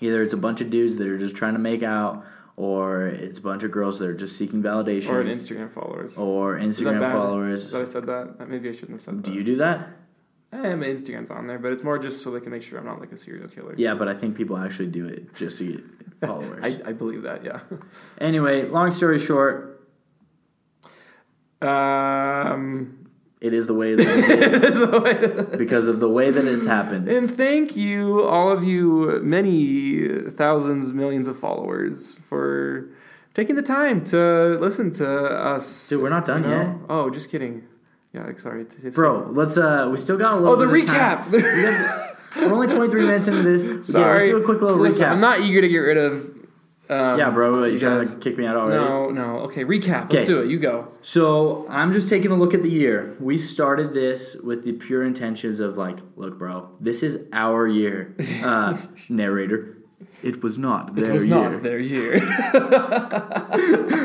Either 0.00 0.22
it's 0.22 0.34
a 0.34 0.36
bunch 0.36 0.60
of 0.60 0.68
dudes 0.68 0.98
that 0.98 1.08
are 1.08 1.16
just 1.16 1.34
trying 1.34 1.54
to 1.54 1.58
make 1.58 1.82
out, 1.82 2.22
or 2.56 3.06
it's 3.06 3.38
a 3.38 3.42
bunch 3.42 3.62
of 3.62 3.70
girls 3.70 3.98
that 4.00 4.08
are 4.08 4.14
just 4.14 4.36
seeking 4.36 4.62
validation, 4.62 5.08
or 5.08 5.24
Instagram 5.24 5.72
followers. 5.72 6.18
or 6.18 6.58
Instagram 6.58 7.10
followers. 7.10 7.72
That 7.72 7.80
I 7.80 7.84
said 7.84 8.04
that? 8.06 8.48
Maybe 8.48 8.68
I 8.68 8.72
shouldn't 8.72 8.92
have 8.92 9.02
said 9.02 9.16
that. 9.16 9.24
Do 9.24 9.32
you 9.32 9.42
do 9.42 9.56
that? 9.56 9.88
Eh, 10.52 10.74
my 10.76 10.86
Instagram's 10.86 11.30
on 11.30 11.46
there, 11.48 11.58
but 11.58 11.72
it's 11.72 11.82
more 11.82 11.98
just 11.98 12.22
so 12.22 12.30
they 12.30 12.40
can 12.40 12.52
make 12.52 12.62
sure 12.62 12.78
I'm 12.78 12.84
not 12.84 13.00
like 13.00 13.10
a 13.12 13.16
serial 13.16 13.48
killer. 13.48 13.74
Yeah, 13.76 13.94
but 13.94 14.06
I 14.08 14.14
think 14.14 14.36
people 14.36 14.56
actually 14.56 14.88
do 14.88 15.06
it 15.08 15.34
just 15.34 15.58
to 15.58 15.64
get 15.72 16.03
followers. 16.20 16.62
I, 16.86 16.90
I 16.90 16.92
believe 16.92 17.22
that. 17.22 17.44
Yeah. 17.44 17.60
anyway, 18.18 18.68
long 18.68 18.90
story 18.90 19.18
short, 19.18 19.70
Um, 21.62 23.08
it 23.40 23.52
is 23.54 23.66
the 23.66 23.74
way 23.74 23.94
that 23.94 24.06
it 24.06 24.54
is 24.54 25.56
because 25.58 25.86
of 25.88 26.00
the 26.00 26.08
way 26.08 26.30
that 26.30 26.44
it's 26.46 26.66
happened. 26.66 27.08
and 27.08 27.30
thank 27.34 27.76
you, 27.76 28.22
all 28.22 28.50
of 28.50 28.64
you, 28.64 29.20
many 29.22 30.08
thousands, 30.30 30.92
millions 30.92 31.28
of 31.28 31.38
followers, 31.38 32.16
for 32.28 32.88
taking 33.34 33.56
the 33.56 33.62
time 33.62 34.02
to 34.04 34.58
listen 34.60 34.90
to 34.92 35.08
us. 35.08 35.88
Dude, 35.88 36.02
we're 36.02 36.08
not 36.10 36.24
done 36.26 36.44
you 36.44 36.50
know? 36.50 36.60
yet. 36.62 36.76
Oh, 36.88 37.10
just 37.10 37.30
kidding. 37.30 37.64
Yeah, 38.12 38.30
sorry. 38.36 38.64
Bro, 38.94 39.30
let's 39.32 39.58
uh 39.58 39.88
we 39.90 39.96
still 39.96 40.16
got 40.16 40.34
a 40.34 40.36
little 40.36 40.52
Oh, 40.52 40.56
the 40.56 40.66
bit 40.68 40.84
of 40.84 40.94
time. 40.94 41.24
recap. 41.32 42.00
We're 42.36 42.52
only 42.52 42.66
23 42.66 43.02
minutes 43.02 43.28
into 43.28 43.42
this. 43.42 43.64
Yeah, 43.64 43.82
sorry. 43.82 44.18
let's 44.18 44.28
do 44.30 44.36
a 44.38 44.44
quick 44.44 44.60
little 44.62 44.78
Listen, 44.78 45.06
recap. 45.06 45.12
I'm 45.12 45.20
not 45.20 45.40
eager 45.40 45.60
to 45.60 45.68
get 45.68 45.78
rid 45.78 45.96
of. 45.96 46.30
Um, 46.86 47.18
yeah, 47.18 47.30
bro, 47.30 47.64
you 47.64 47.78
trying 47.78 48.06
to 48.06 48.16
kick 48.18 48.36
me 48.36 48.44
out 48.44 48.56
already? 48.56 48.76
No, 48.76 49.08
no. 49.10 49.38
Okay, 49.44 49.64
recap. 49.64 50.04
Okay. 50.06 50.18
Let's 50.18 50.28
do 50.28 50.42
it. 50.42 50.50
You 50.50 50.58
go. 50.58 50.88
So 51.00 51.66
I'm 51.70 51.94
just 51.94 52.10
taking 52.10 52.30
a 52.30 52.34
look 52.34 52.52
at 52.52 52.62
the 52.62 52.70
year. 52.70 53.16
We 53.20 53.38
started 53.38 53.94
this 53.94 54.36
with 54.36 54.64
the 54.64 54.72
pure 54.72 55.02
intentions 55.02 55.60
of 55.60 55.78
like, 55.78 55.98
look, 56.16 56.38
bro, 56.38 56.68
this 56.80 57.02
is 57.02 57.22
our 57.32 57.66
year. 57.66 58.14
Uh, 58.42 58.76
narrator, 59.08 59.78
it 60.22 60.42
was 60.42 60.58
not 60.58 60.94
their 60.94 61.10
It 61.10 61.12
was 61.14 61.24
year. 61.24 61.50
not 61.50 61.62
their 61.62 61.78
year. 61.78 62.20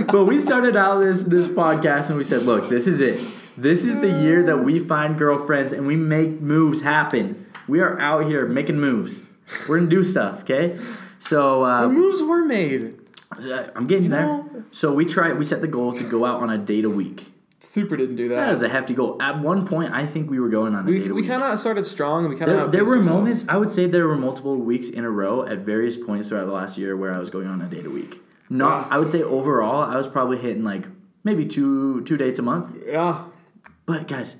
but 0.07 0.25
we 0.25 0.39
started 0.39 0.77
out 0.77 0.99
this 0.99 1.23
this 1.23 1.47
podcast 1.49 2.07
and 2.09 2.17
we 2.17 2.23
said, 2.23 2.43
look, 2.43 2.69
this 2.69 2.87
is 2.87 3.01
it. 3.01 3.19
This 3.57 3.83
is 3.83 3.99
the 3.99 4.07
year 4.21 4.41
that 4.43 4.59
we 4.63 4.79
find 4.79 5.17
girlfriends 5.17 5.73
and 5.73 5.85
we 5.85 5.97
make 5.97 6.39
moves 6.39 6.81
happen. 6.81 7.45
We 7.69 7.79
are 7.82 7.99
out 7.99 8.25
here 8.25 8.45
making 8.47 8.79
moves. 8.79 9.23
We're 9.67 9.77
gonna 9.77 9.89
do 9.89 10.03
stuff, 10.03 10.41
okay? 10.41 10.79
So 11.19 11.62
the 11.65 11.71
uh, 11.71 11.88
moves 11.89 12.21
were 12.23 12.43
made. 12.43 12.95
I'm 13.32 13.88
getting 13.88 14.05
You 14.05 14.10
there. 14.10 14.25
know? 14.25 14.63
So 14.71 14.93
we 14.93 15.05
tried. 15.05 15.38
We 15.38 15.45
set 15.45 15.62
the 15.62 15.67
goal 15.67 15.93
to 15.93 16.03
go 16.03 16.25
out 16.25 16.41
on 16.41 16.49
a 16.49 16.58
date 16.58 16.86
a 16.86 16.89
week. 16.89 17.32
Super 17.62 17.97
didn't 17.97 18.15
do 18.15 18.29
That 18.29 18.36
that. 18.47 18.51
is 18.53 18.63
a 18.63 18.69
hefty 18.69 18.93
goal. 18.93 19.21
At 19.21 19.39
one 19.39 19.67
point, 19.67 19.91
I 19.93 20.05
think 20.05 20.29
we 20.32 20.39
were 20.39 20.47
going 20.49 20.73
on 20.75 20.88
a 20.88 20.91
we 20.91 20.99
date 20.99 21.12
a 21.12 21.13
we 21.13 21.21
week. 21.21 21.29
kind 21.29 21.43
of 21.43 21.60
started 21.60 21.86
strong. 21.86 22.25
and 22.25 22.34
We 22.34 22.39
kind 22.39 22.51
of 22.51 22.71
there 22.71 22.86
were 22.86 22.97
moments. 23.03 23.45
I 23.49 23.58
would 23.58 23.73
say 23.73 23.86
there 23.86 24.08
were 24.08 24.15
multiple 24.17 24.55
weeks 24.55 24.89
in 24.89 25.03
a 25.03 25.10
row 25.10 25.45
at 25.45 25.60
various 25.60 25.97
points 25.97 26.29
throughout 26.29 26.45
the 26.45 26.53
last 26.53 26.77
year 26.77 26.95
where 26.95 27.13
I 27.13 27.19
was 27.19 27.29
going 27.29 27.47
on 27.47 27.62
a 27.62 27.67
date 27.67 27.86
a 27.86 27.89
week. 27.89 28.21
Not. 28.49 28.84
Wow. 28.84 28.88
I 28.95 28.97
would 28.99 29.12
say 29.12 29.21
overall, 29.21 29.82
I 29.84 29.95
was 29.97 30.08
probably 30.08 30.38
hitting 30.38 30.63
like 30.63 30.86
maybe 31.23 31.45
two 31.45 32.01
two 32.03 32.15
dates 32.17 32.39
a 32.39 32.41
month. 32.43 32.73
Yeah, 32.88 33.25
But 33.86 34.08
guys, 34.08 34.38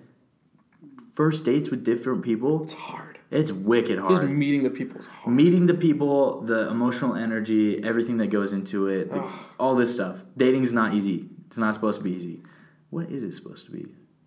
first 1.13 1.44
dates 1.44 1.70
with 1.70 1.84
different 1.84 2.24
people, 2.24 2.63
it's 2.63 2.74
hard. 2.74 3.09
It's 3.32 3.52
wicked 3.52 3.98
Just 3.98 4.22
hard. 4.22 4.30
meeting 4.30 4.63
the 4.63 4.70
people 4.70 5.00
is 5.00 5.08
hard. 5.08 5.36
Meeting 5.36 5.68
the 5.68 5.74
people, 5.74 6.42
the 6.42 6.70
emotional 6.70 7.15
energy, 7.15 7.84
everything 7.84 8.18
that 8.18 8.28
goes 8.28 8.54
into 8.54 8.88
it, 8.88 9.12
the- 9.12 9.24
all 9.60 9.76
this 9.76 9.94
stuff. 9.94 10.24
Dating's 10.36 10.72
not 10.74 10.94
easy. 10.94 11.30
It's 11.48 11.58
not 11.58 11.74
supposed 11.74 12.00
to 12.00 12.04
be 12.04 12.12
easy. 12.12 12.42
What 12.89 13.10
is 13.12 13.24
it 13.24 13.34
supposed 13.34 13.65
to 13.65 13.72
be? 13.72 13.86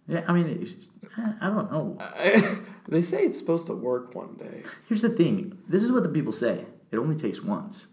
Yeah, 0.09 0.25
I 0.29 0.33
mean, 0.33 0.47
it's, 0.63 0.75
I 1.41 1.47
don't 1.47 1.71
know. 1.71 1.99
they 2.89 3.03
say 3.03 3.23
it's 3.25 3.39
supposed 3.39 3.67
to 3.69 3.75
work 3.75 4.15
one 4.15 4.35
day. 4.35 4.63
Here's 4.89 5.03
the 5.03 5.09
thing. 5.09 5.59
This 5.69 5.83
is 5.83 5.93
what 5.93 6.03
the 6.03 6.09
people 6.09 6.33
say. 6.33 6.65
It 6.91 6.97
only 6.99 7.15
takes 7.17 7.43
once. 7.43 7.87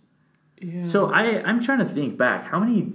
Yeah. 0.62 0.84
So 0.84 1.12
I, 1.14 1.42
I'm 1.44 1.62
trying 1.62 1.80
to 1.80 1.86
think 1.86 2.18
back. 2.18 2.44
How 2.46 2.60
many, 2.60 2.92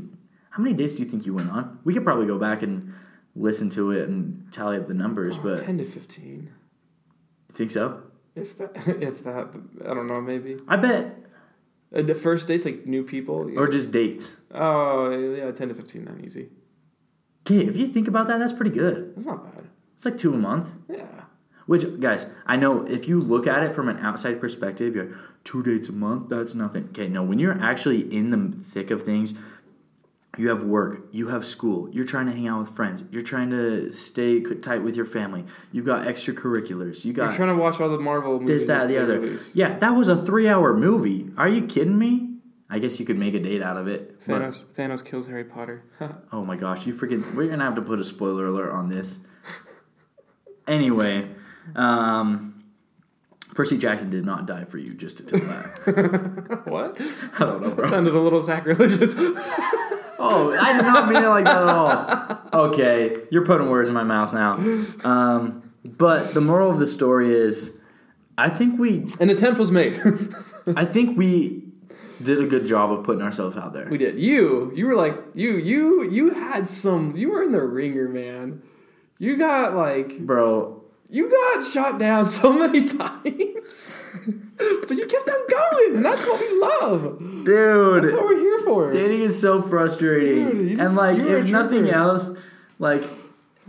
how 0.51 0.63
many 0.63 0.75
dates 0.75 0.97
do 0.97 1.05
you 1.05 1.09
think 1.09 1.27
you 1.27 1.35
went 1.35 1.51
on? 1.51 1.79
We 1.85 1.95
could 1.95 2.05
probably 2.05 2.27
go 2.27 2.39
back 2.39 2.63
and 2.63 2.93
listen 3.37 3.71
to 3.71 3.91
it 3.93 4.09
and 4.09 4.53
tally 4.53 4.77
up 4.77 4.87
the 4.87 4.95
numbers. 4.95 5.39
Oh, 5.39 5.43
but 5.45 5.65
ten 5.65 5.79
to 5.79 5.85
fifteen, 5.85 6.51
you 7.49 7.55
think 7.55 7.71
so? 7.71 8.03
If 8.37 8.59
that, 8.59 8.73
if 9.03 9.25
that. 9.25 9.49
I 9.85 9.95
don't 9.95 10.07
know. 10.07 10.21
Maybe 10.21 10.57
I 10.69 10.77
bet, 10.77 11.17
uh, 11.95 12.03
the 12.03 12.15
first 12.15 12.49
dates 12.49 12.65
like 12.65 12.87
new 12.87 13.05
people. 13.05 13.51
or 13.59 13.69
just 13.69 13.93
dates. 13.93 14.37
oh 14.53 15.11
yeah, 15.11 15.51
ten 15.53 15.69
to 15.69 15.75
fifteen, 15.75 16.05
not 16.05 16.21
easy. 16.25 16.49
Okay, 17.47 17.67
if 17.67 17.77
you 17.77 17.87
think 17.87 18.09
about 18.09 18.27
that, 18.29 18.39
that's 18.39 18.53
pretty 18.55 18.71
good. 18.71 19.15
That's 19.17 19.27
not 19.27 19.45
bad. 19.45 19.67
It's 19.97 20.05
like 20.05 20.17
two 20.19 20.33
a 20.35 20.39
month. 20.39 20.69
Yeah. 20.89 21.25
Which, 21.67 21.99
guys, 22.01 22.27
I 22.47 22.57
know 22.57 22.85
if 22.87 23.09
you 23.09 23.21
look 23.21 23.47
at 23.47 23.63
it 23.63 23.75
from 23.75 23.89
an 23.89 23.99
outside 23.99 24.39
perspective, 24.41 24.95
you're 24.95 25.17
two 25.45 25.63
dates 25.63 25.89
a 25.89 25.93
month. 25.93 26.29
That's 26.29 26.55
nothing. 26.55 26.89
Okay, 26.91 27.09
no, 27.09 27.23
when 27.23 27.39
you're 27.39 27.59
actually 27.63 28.01
in 28.15 28.31
the 28.31 28.57
thick 28.57 28.91
of 28.91 29.03
things, 29.03 29.35
you 30.39 30.49
have 30.49 30.65
work, 30.65 31.09
you 31.13 31.29
have 31.29 31.45
school, 31.47 31.89
you're 31.91 32.05
trying 32.05 32.27
to 32.27 32.33
hang 32.33 32.49
out 32.49 32.61
with 32.61 32.71
friends, 32.71 33.05
you're 33.11 33.23
trying 33.23 33.51
to 33.51 33.93
stay 33.93 34.41
tight 34.41 34.83
with 34.83 34.97
your 34.97 35.07
family. 35.07 35.45
You've 35.73 35.87
got 35.87 36.07
extracurriculars. 36.07 37.05
You 37.05 37.13
got 37.13 37.27
You're 37.29 37.37
trying 37.37 37.55
to 37.55 37.61
watch 37.61 37.81
all 37.81 37.89
the 37.89 37.99
Marvel 37.99 38.41
movies. 38.41 38.63
this, 38.63 38.65
that, 38.67 38.89
the 38.89 38.99
other. 38.99 39.21
release. 39.21 39.55
Yeah, 39.55 39.79
that 39.79 39.91
was 39.91 40.09
a 40.09 40.17
three-hour 40.17 40.77
movie. 40.77 41.31
Are 41.37 41.49
you 41.49 41.67
kidding 41.67 41.99
me? 41.99 42.31
I 42.71 42.79
guess 42.79 42.99
you 42.99 43.07
could 43.07 43.19
make 43.19 43.35
a 43.35 43.39
date 43.41 43.63
out 43.63 43.77
of 43.77 43.87
it. 43.87 44.19
but- 44.27 44.41
Thanos, 44.43 44.65
Thanos 44.65 45.05
kills 45.05 45.27
Harry 45.27 45.45
Potter. 45.45 45.85
Oh 46.33 46.45
my 46.45 46.57
gosh, 46.57 46.87
you 46.87 46.93
freaking! 46.95 47.35
We're 47.35 47.49
gonna 47.49 47.63
have 47.65 47.77
to 47.77 47.83
put 47.83 48.01
a 48.01 48.05
spoiler 48.05 48.47
alert 48.47 48.73
on 48.73 48.89
this. 48.89 49.19
Anyway, 50.67 51.27
um, 51.77 52.65
Percy 53.55 53.79
Jackson 53.79 54.11
did 54.11 54.25
not 54.25 54.47
die 54.47 54.65
for 54.65 54.79
you. 54.79 54.95
Just 54.95 55.19
to 55.19 55.23
tell 55.25 55.39
that. 55.41 56.63
what? 56.65 56.97
I 57.39 57.45
don't 57.45 57.63
know, 57.63 57.71
bro. 57.71 57.89
Sounded 57.89 58.15
a 58.15 58.19
little 58.19 58.43
sacrilegious. 58.43 59.15
Oh, 60.27 60.57
I 60.59 60.73
did 60.73 60.83
not 60.83 61.09
mean 61.09 61.23
it 61.23 61.29
like 61.29 61.45
that 61.45 61.63
at 61.63 61.69
all. 61.69 62.69
Okay, 62.69 63.17
you're 63.31 63.45
putting 63.45 63.69
words 63.69 63.89
in 63.91 63.95
my 63.95 64.05
mouth 64.05 64.33
now. 64.33 64.55
Um, 65.05 65.63
but 65.85 66.33
the 66.35 66.41
moral 66.41 66.71
of 66.71 66.79
the 66.79 66.87
story 66.87 67.35
is, 67.35 67.77
I 68.39 68.49
think 68.49 68.79
we, 68.79 69.07
An 69.21 69.29
attempt 69.31 69.59
was 69.59 69.71
made. 69.71 70.01
I 70.77 70.85
think 70.85 71.19
we 71.19 71.63
did 72.23 72.41
a 72.41 72.47
good 72.47 72.65
job 72.65 72.91
of 72.93 73.05
putting 73.05 73.23
ourselves 73.23 73.57
out 73.57 73.73
there. 73.73 73.89
we 73.91 73.99
did. 73.99 74.17
You, 74.19 74.73
you 74.75 74.87
were 74.87 74.95
like, 74.95 75.17
you, 75.35 75.57
you, 75.57 76.09
you 76.09 76.33
had 76.33 76.69
some. 76.69 77.17
You 77.17 77.31
were 77.33 77.43
in 77.43 77.53
the 77.53 77.61
ringer, 77.63 78.09
man. 78.09 78.63
You 79.19 79.37
got 79.37 79.75
like, 79.75 80.19
Bro, 80.21 80.84
you 81.15 81.31
got 81.31 81.63
shot 81.63 81.99
down 81.99 82.29
so 82.29 82.53
many 82.53 82.83
times, 82.99 83.97
but 84.89 84.91
you 84.97 85.07
kept 85.07 85.29
on 85.29 85.49
going, 85.49 85.97
and 85.97 86.05
that's 86.05 86.25
what 86.27 86.41
we 86.41 86.59
love. 86.61 87.19
dude. 87.45 88.05
That's 88.05 88.15
what 88.15 88.25
we're 88.25 88.39
here 88.39 88.59
for. 88.61 88.91
Dating 88.91 89.21
is 89.23 89.41
so 89.41 89.63
frustrating. 89.63 90.49
Dude, 90.51 90.69
and 90.73 90.79
just- 90.79 90.97
like 90.97 91.19
if 91.19 91.49
nothing 91.51 91.89
else, 91.89 92.31
like 92.79 93.03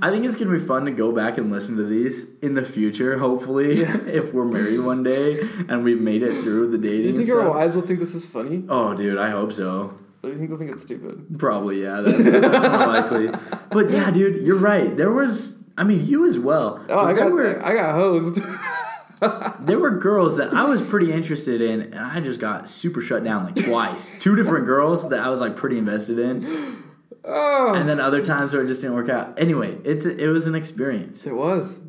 I 0.01 0.10
think 0.10 0.25
it's 0.25 0.36
gonna 0.36 0.51
be 0.58 0.60
fun 0.65 0.86
to 0.86 0.91
go 0.91 1.12
back 1.12 1.38
and 1.38 1.51
listen 1.51 1.77
to 1.77 1.84
these 1.86 2.25
in 2.41 2.55
the 2.55 2.63
future, 2.63 3.17
hopefully, 3.19 3.81
if 4.19 4.34
we're 4.34 4.45
married 4.45 4.79
one 4.79 5.03
day 5.03 5.39
and 5.69 5.84
we've 5.84 6.01
made 6.01 6.23
it 6.23 6.41
through 6.41 6.71
the 6.71 6.77
dating. 6.77 7.01
Do 7.01 7.08
you 7.10 7.17
think 7.25 7.29
and 7.29 7.39
our 7.47 7.49
wives 7.51 7.75
will 7.75 7.84
think 7.84 7.99
this 7.99 8.15
is 8.15 8.25
funny? 8.25 8.63
Oh 8.67 8.93
dude, 8.95 9.17
I 9.17 9.29
hope 9.29 9.53
so. 9.53 9.97
Do 10.23 10.31
you 10.31 10.38
think 10.38 10.49
they'll 10.49 10.58
think 10.58 10.71
it's 10.71 10.81
stupid? 10.81 11.38
Probably, 11.38 11.84
yeah, 11.84 12.01
that's, 12.01 12.23
that's 12.25 12.67
more 12.67 12.88
likely. 12.88 13.29
But 13.69 13.91
yeah, 13.91 14.10
dude, 14.10 14.41
you're 14.41 14.58
right. 14.58 14.97
There 14.97 15.12
was 15.12 15.54
I 15.77 15.83
mean 15.83 16.05
you 16.05 16.25
as 16.25 16.39
well. 16.39 16.83
Oh, 16.89 16.99
I 16.99 17.13
got, 17.13 17.31
were 17.31 17.63
I 17.65 17.73
got 17.73 17.93
hosed. 17.93 18.39
there 19.59 19.79
were 19.79 19.91
girls 19.91 20.38
that 20.38 20.53
I 20.53 20.65
was 20.65 20.81
pretty 20.81 21.11
interested 21.11 21.61
in 21.61 21.81
and 21.81 21.95
I 21.95 22.19
just 22.19 22.39
got 22.39 22.69
super 22.69 23.01
shut 23.01 23.23
down 23.23 23.45
like 23.45 23.55
twice. 23.55 24.17
Two 24.19 24.35
different 24.35 24.65
girls 24.65 25.09
that 25.09 25.19
I 25.19 25.29
was 25.29 25.41
like 25.41 25.55
pretty 25.55 25.77
invested 25.77 26.19
in. 26.19 26.83
oh, 27.23 27.73
and 27.73 27.88
then 27.89 27.99
other 27.99 28.23
times 28.23 28.53
where 28.53 28.63
it 28.63 28.67
just 28.67 28.81
didn't 28.81 28.95
work 28.95 29.09
out. 29.09 29.39
Anyway, 29.39 29.77
it's 29.83 30.05
it 30.05 30.27
was 30.27 30.47
an 30.47 30.55
experience. 30.55 31.25
it 31.25 31.35
was. 31.35 31.79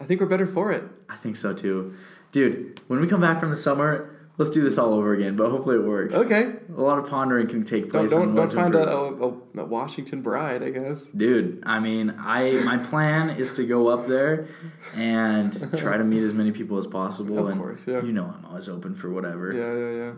I 0.00 0.04
think 0.04 0.20
we're 0.20 0.26
better 0.26 0.46
for 0.46 0.72
it. 0.72 0.82
I 1.08 1.16
think 1.16 1.36
so 1.36 1.52
too, 1.54 1.94
dude. 2.32 2.80
When 2.88 3.00
we 3.00 3.06
come 3.06 3.20
back 3.20 3.38
from 3.38 3.50
the 3.50 3.56
summer, 3.56 4.11
let's 4.38 4.50
do 4.50 4.62
this 4.62 4.78
all 4.78 4.94
over 4.94 5.12
again. 5.14 5.36
But 5.36 5.50
hopefully 5.50 5.76
it 5.76 5.84
works. 5.84 6.14
Okay. 6.14 6.54
A 6.76 6.80
lot 6.80 6.98
of 6.98 7.08
pondering 7.08 7.46
can 7.46 7.64
take 7.64 7.84
Don't 7.84 7.90
place. 7.90 8.10
don't, 8.10 8.30
on 8.30 8.34
don't 8.34 8.52
find 8.52 8.74
a, 8.74 8.88
a, 8.88 9.28
a, 9.28 9.28
a 9.58 9.64
Washington 9.64 10.22
bride, 10.22 10.62
I 10.62 10.70
guess. 10.70 11.04
dude. 11.04 11.62
I 11.64 11.80
mean, 11.80 12.14
I 12.18 12.52
my 12.64 12.78
plan 12.78 13.30
is 13.30 13.52
to 13.54 13.66
go 13.66 13.88
up 13.88 14.06
there 14.06 14.48
and 14.94 15.52
try 15.78 15.96
to 15.96 16.04
meet 16.04 16.22
as 16.22 16.34
many 16.34 16.52
people 16.52 16.76
as 16.78 16.86
possible. 16.86 17.38
Of 17.38 17.48
and 17.48 17.60
course, 17.60 17.86
yeah. 17.86 18.02
You 18.02 18.12
know, 18.12 18.34
I'm 18.36 18.44
always 18.46 18.68
open 18.68 18.94
for 18.94 19.10
whatever. 19.10 19.54
Yeah, 19.54 19.74
yeah, 19.74 20.06
yeah. 20.06 20.12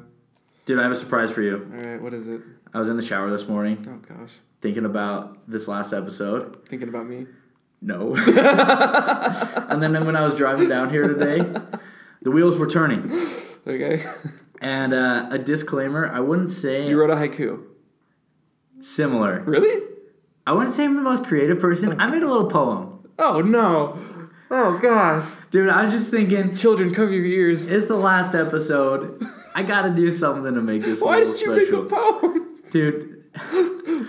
Dude, 0.66 0.79
I 0.79 0.83
have 0.83 0.92
a 0.92 0.96
surprise 0.96 1.31
for 1.31 1.42
you. 1.42 1.68
All 1.77 1.85
right, 1.85 2.00
what 2.00 2.14
is 2.14 2.27
it? 2.27 2.40
I 2.72 2.79
was 2.79 2.88
in 2.88 2.96
the 2.96 3.03
shower 3.03 3.31
this 3.31 3.46
morning 3.48 3.87
Oh 3.88 3.98
gosh, 4.14 4.33
thinking 4.61 4.85
about 4.85 5.48
this 5.48 5.68
last 5.68 5.92
episode. 5.92 6.66
thinking 6.68 6.88
about 6.88 7.07
me. 7.07 7.27
No. 7.83 8.14
and 9.68 9.83
then 9.83 10.07
when 10.07 10.16
I 10.16 10.24
was 10.24 10.35
driving 10.35 10.68
down 10.70 10.88
here 10.88 11.07
today, 11.07 11.38
the 12.22 12.31
wheels 12.31 12.57
were 12.57 12.66
turning. 12.66 13.11
Okay, 13.66 14.03
And 14.61 14.92
uh, 14.94 15.29
a 15.31 15.38
disclaimer: 15.38 16.07
I 16.07 16.20
wouldn't 16.20 16.50
say 16.50 16.87
you 16.88 17.00
wrote 17.00 17.11
a 17.11 17.16
haiku. 17.16 17.62
similar. 18.81 19.40
Really? 19.40 19.83
I 20.46 20.53
wouldn't 20.53 20.74
say 20.74 20.85
I'm 20.85 20.94
the 20.96 21.03
most 21.03 21.24
creative 21.24 21.59
person. 21.61 21.98
I 22.00 22.07
made 22.09 22.22
a 22.22 22.29
little 22.29 22.48
poem, 22.50 23.09
Oh 23.18 23.40
no! 23.40 23.98
Oh 24.50 24.79
gosh! 24.83 25.24
dude. 25.50 25.70
I 25.70 25.85
was 25.85 25.92
just 25.94 26.11
thinking, 26.11 26.55
Children, 26.55 26.92
cover 26.94 27.11
your 27.12 27.24
ears. 27.24 27.66
it's 27.66 27.87
the 27.87 27.96
last 27.96 28.35
episode. 28.35 29.22
I 29.55 29.62
got 29.62 29.83
to 29.83 29.90
do 29.90 30.11
something 30.11 30.53
to 30.55 30.61
make 30.61 30.83
this 30.83 31.00
a 31.00 31.05
Why 31.05 31.18
little 31.20 31.33
did 31.33 31.40
you 31.40 31.55
special, 31.55 31.83
make 31.83 31.92
a 31.92 31.94
poem, 31.94 32.59
dude. 32.70 33.24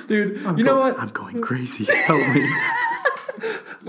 dude? 0.07 0.57
You 0.57 0.63
know 0.65 0.77
what? 0.79 0.99
I'm 0.99 1.09
going 1.09 1.39
crazy. 1.41 1.85
Help 1.85 2.19
me. 2.35 2.45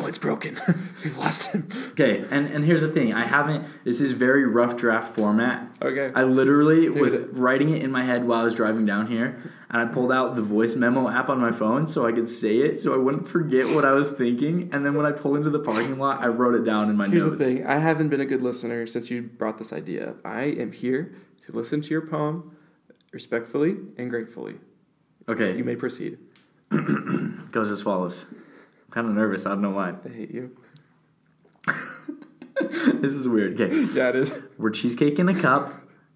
Lloyd's 0.07 0.19
broken. 0.21 0.57
We've 1.05 1.19
lost 1.19 1.51
him. 1.51 1.69
Okay, 1.91 2.25
and, 2.31 2.47
and 2.47 2.65
here's 2.65 2.83
the 2.83 2.89
thing. 2.89 3.13
I 3.13 3.25
haven't. 3.25 3.65
This 3.83 4.01
is 4.01 4.13
very 4.13 4.47
rough 4.47 4.77
draft 4.77 5.17
format. 5.17 5.69
Okay. 5.83 6.13
I 6.15 6.23
literally 6.23 6.89
was 6.89 7.19
writing 7.33 7.71
it 7.71 7.83
in 7.83 7.91
my 7.91 8.05
head 8.05 8.25
while 8.25 8.41
I 8.43 8.45
was 8.45 8.55
driving 8.55 8.87
down 8.87 9.09
here, 9.09 9.37
and 9.69 9.83
I 9.83 9.93
pulled 9.93 10.13
out 10.13 10.37
the 10.37 10.43
voice 10.43 10.77
memo 10.77 11.09
app 11.09 11.29
on 11.29 11.41
my 11.41 11.51
phone 11.51 11.89
so 11.89 12.07
I 12.07 12.13
could 12.13 12.31
say 12.31 12.59
it, 12.59 12.81
so 12.81 12.95
I 12.95 12.99
wouldn't 12.99 13.27
forget 13.27 13.67
what 13.75 13.85
I 13.85 13.95
was 13.95 14.09
thinking. 14.09 14.71
And 14.73 14.87
then 14.87 14.95
when 14.95 15.07
I 15.07 15.11
pulled 15.11 15.39
into 15.39 15.51
the 15.51 15.59
parking 15.59 15.99
lot, 15.99 16.21
I 16.23 16.29
wrote 16.29 16.55
it 16.55 16.63
down 16.65 16.89
in 16.89 16.97
my 16.97 17.09
Here's 17.09 17.27
notes. 17.27 17.39
the 17.39 17.45
thing. 17.45 17.67
I 17.67 17.79
haven't 17.79 18.09
been 18.11 18.21
a 18.21 18.27
good 18.27 18.43
listener 18.43 18.87
since 18.87 19.11
you 19.11 19.23
brought 19.23 19.59
this 19.59 19.73
idea 19.73 20.11
up. 20.11 20.19
I 20.25 20.43
am 20.45 20.71
here 20.71 21.17
to 21.47 21.53
listen 21.53 21.83
to 21.83 21.89
your 21.91 22.07
poem 22.07 22.57
respectfully 23.11 23.77
and 23.99 24.09
gratefully. 24.09 24.59
Okay, 25.29 25.57
You 25.57 25.65
may 25.65 25.75
proceed. 25.75 26.19
goes 27.51 27.73
as 27.73 27.83
follows. 27.83 28.27
I'm 28.97 29.03
kind 29.05 29.09
of 29.09 29.15
nervous. 29.15 29.45
I 29.45 29.51
don't 29.51 29.61
know 29.61 29.73
why. 29.73 29.91
I 29.91 30.09
hate 30.09 30.33
you. 30.33 30.57
this 32.95 33.13
is 33.13 33.29
weird. 33.29 33.61
Okay, 33.61 33.75
Yeah, 33.93 34.09
it 34.09 34.17
is. 34.17 34.43
we're 34.57 34.71
cheesecake 34.71 35.19
in 35.19 35.29
a 35.29 35.39
cup. 35.39 35.71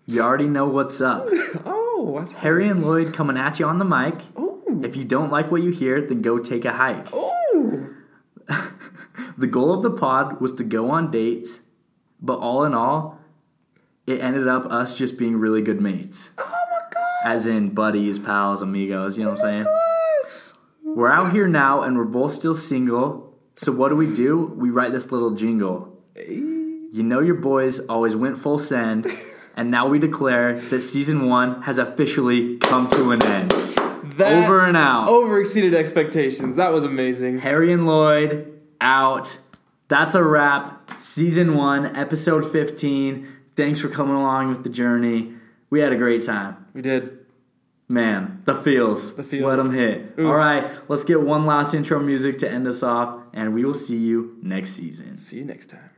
You 0.07 0.23
already 0.23 0.49
know 0.49 0.66
what's 0.66 1.01
up. 1.01 1.29
Oh, 1.66 2.05
what's 2.05 2.35
up? 2.35 2.40
Harry 2.40 2.66
and 2.66 2.83
Lloyd 2.83 3.12
coming 3.12 3.37
at 3.37 3.61
you 3.61 3.66
on 3.66 3.77
the 3.77 3.85
mic. 3.85 4.23
Oh. 4.35 4.62
If 4.83 4.97
you 4.97 5.05
don't 5.05 5.31
like 5.31 5.51
what 5.51 5.62
you 5.62 5.69
hear, 5.71 6.01
then 6.01 6.23
go 6.23 6.38
take 6.38 6.64
a 6.64 6.73
hike. 6.73 7.09
Oh. 7.12 7.90
The 9.37 9.47
goal 9.47 9.75
of 9.75 9.83
the 9.83 9.90
pod 9.90 10.40
was 10.40 10.53
to 10.55 10.64
go 10.64 10.90
on 10.90 11.11
dates, 11.11 11.61
but 12.21 12.38
all 12.38 12.64
in 12.64 12.73
all, 12.75 13.19
it 14.07 14.21
ended 14.21 14.49
up 14.49 14.64
us 14.73 14.97
just 14.97 15.19
being 15.19 15.37
really 15.37 15.61
good 15.62 15.81
mates. 15.81 16.31
Oh 16.38 16.45
my 16.71 16.81
god. 16.90 17.11
As 17.25 17.47
in 17.47 17.71
buddies, 17.71 18.19
pals, 18.19 18.62
amigos, 18.62 19.19
you 19.19 19.25
know 19.25 19.31
what 19.31 19.45
I'm 19.45 19.49
oh 19.49 19.53
saying? 19.53 19.89
We're 20.96 21.11
out 21.11 21.33
here 21.33 21.46
now 21.48 21.83
and 21.83 21.96
we're 21.96 22.05
both 22.05 22.33
still 22.33 22.55
single. 22.55 23.38
So 23.55 23.72
what 23.72 23.90
do 23.90 23.96
we 23.96 24.12
do? 24.12 24.37
We 24.57 24.70
write 24.70 24.92
this 24.92 25.12
little 25.12 25.31
jingle. 25.31 25.96
You 26.29 27.03
know 27.03 27.20
your 27.20 27.37
boys 27.37 27.79
always 27.81 28.16
went 28.16 28.37
full 28.38 28.59
send, 28.59 29.07
and 29.57 29.70
now 29.70 29.87
we 29.87 29.98
declare 30.00 30.61
that 30.61 30.81
season 30.81 31.29
one 31.29 31.62
has 31.62 31.79
officially 31.79 32.59
come 32.59 32.88
to 32.90 33.12
an 33.12 33.22
end. 33.22 33.50
That 34.16 34.44
Over 34.44 34.64
and 34.64 34.76
out. 34.76 35.09
over 35.09 35.40
exceeded 35.40 35.74
expectations. 35.74 36.57
That 36.57 36.72
was 36.72 36.83
amazing. 36.85 37.38
Harry 37.38 37.72
and 37.72 37.87
Lloyd 37.87 38.61
out. 38.81 39.38
That's 39.88 40.14
a 40.14 40.24
wrap. 40.24 40.90
Season 41.00 41.55
one, 41.55 41.96
episode 41.96 42.50
15. 42.50 43.29
Thanks 43.57 43.79
for 43.79 43.88
coming 43.88 44.16
along 44.16 44.48
with 44.48 44.64
the 44.64 44.68
journey. 44.68 45.35
We 45.70 45.81
had 45.81 45.92
a 45.92 45.96
great 45.96 46.24
time. 46.24 46.66
We 46.74 46.83
did. 46.83 47.19
Man, 47.90 48.42
the 48.44 48.55
feels. 48.55 49.16
The 49.16 49.24
feels. 49.24 49.46
Let 49.48 49.57
them 49.57 49.74
hit. 49.74 50.14
Oof. 50.16 50.26
All 50.26 50.37
right, 50.37 50.70
let's 50.88 51.03
get 51.03 51.22
one 51.22 51.44
last 51.44 51.74
intro 51.74 51.98
music 51.98 52.38
to 52.38 52.48
end 52.48 52.68
us 52.68 52.85
off, 52.85 53.20
and 53.33 53.53
we 53.53 53.64
will 53.64 53.74
see 53.74 53.98
you 53.98 54.38
next 54.42 54.74
season. 54.74 55.18
See 55.18 55.38
you 55.38 55.44
next 55.44 55.70
time. 55.70 55.89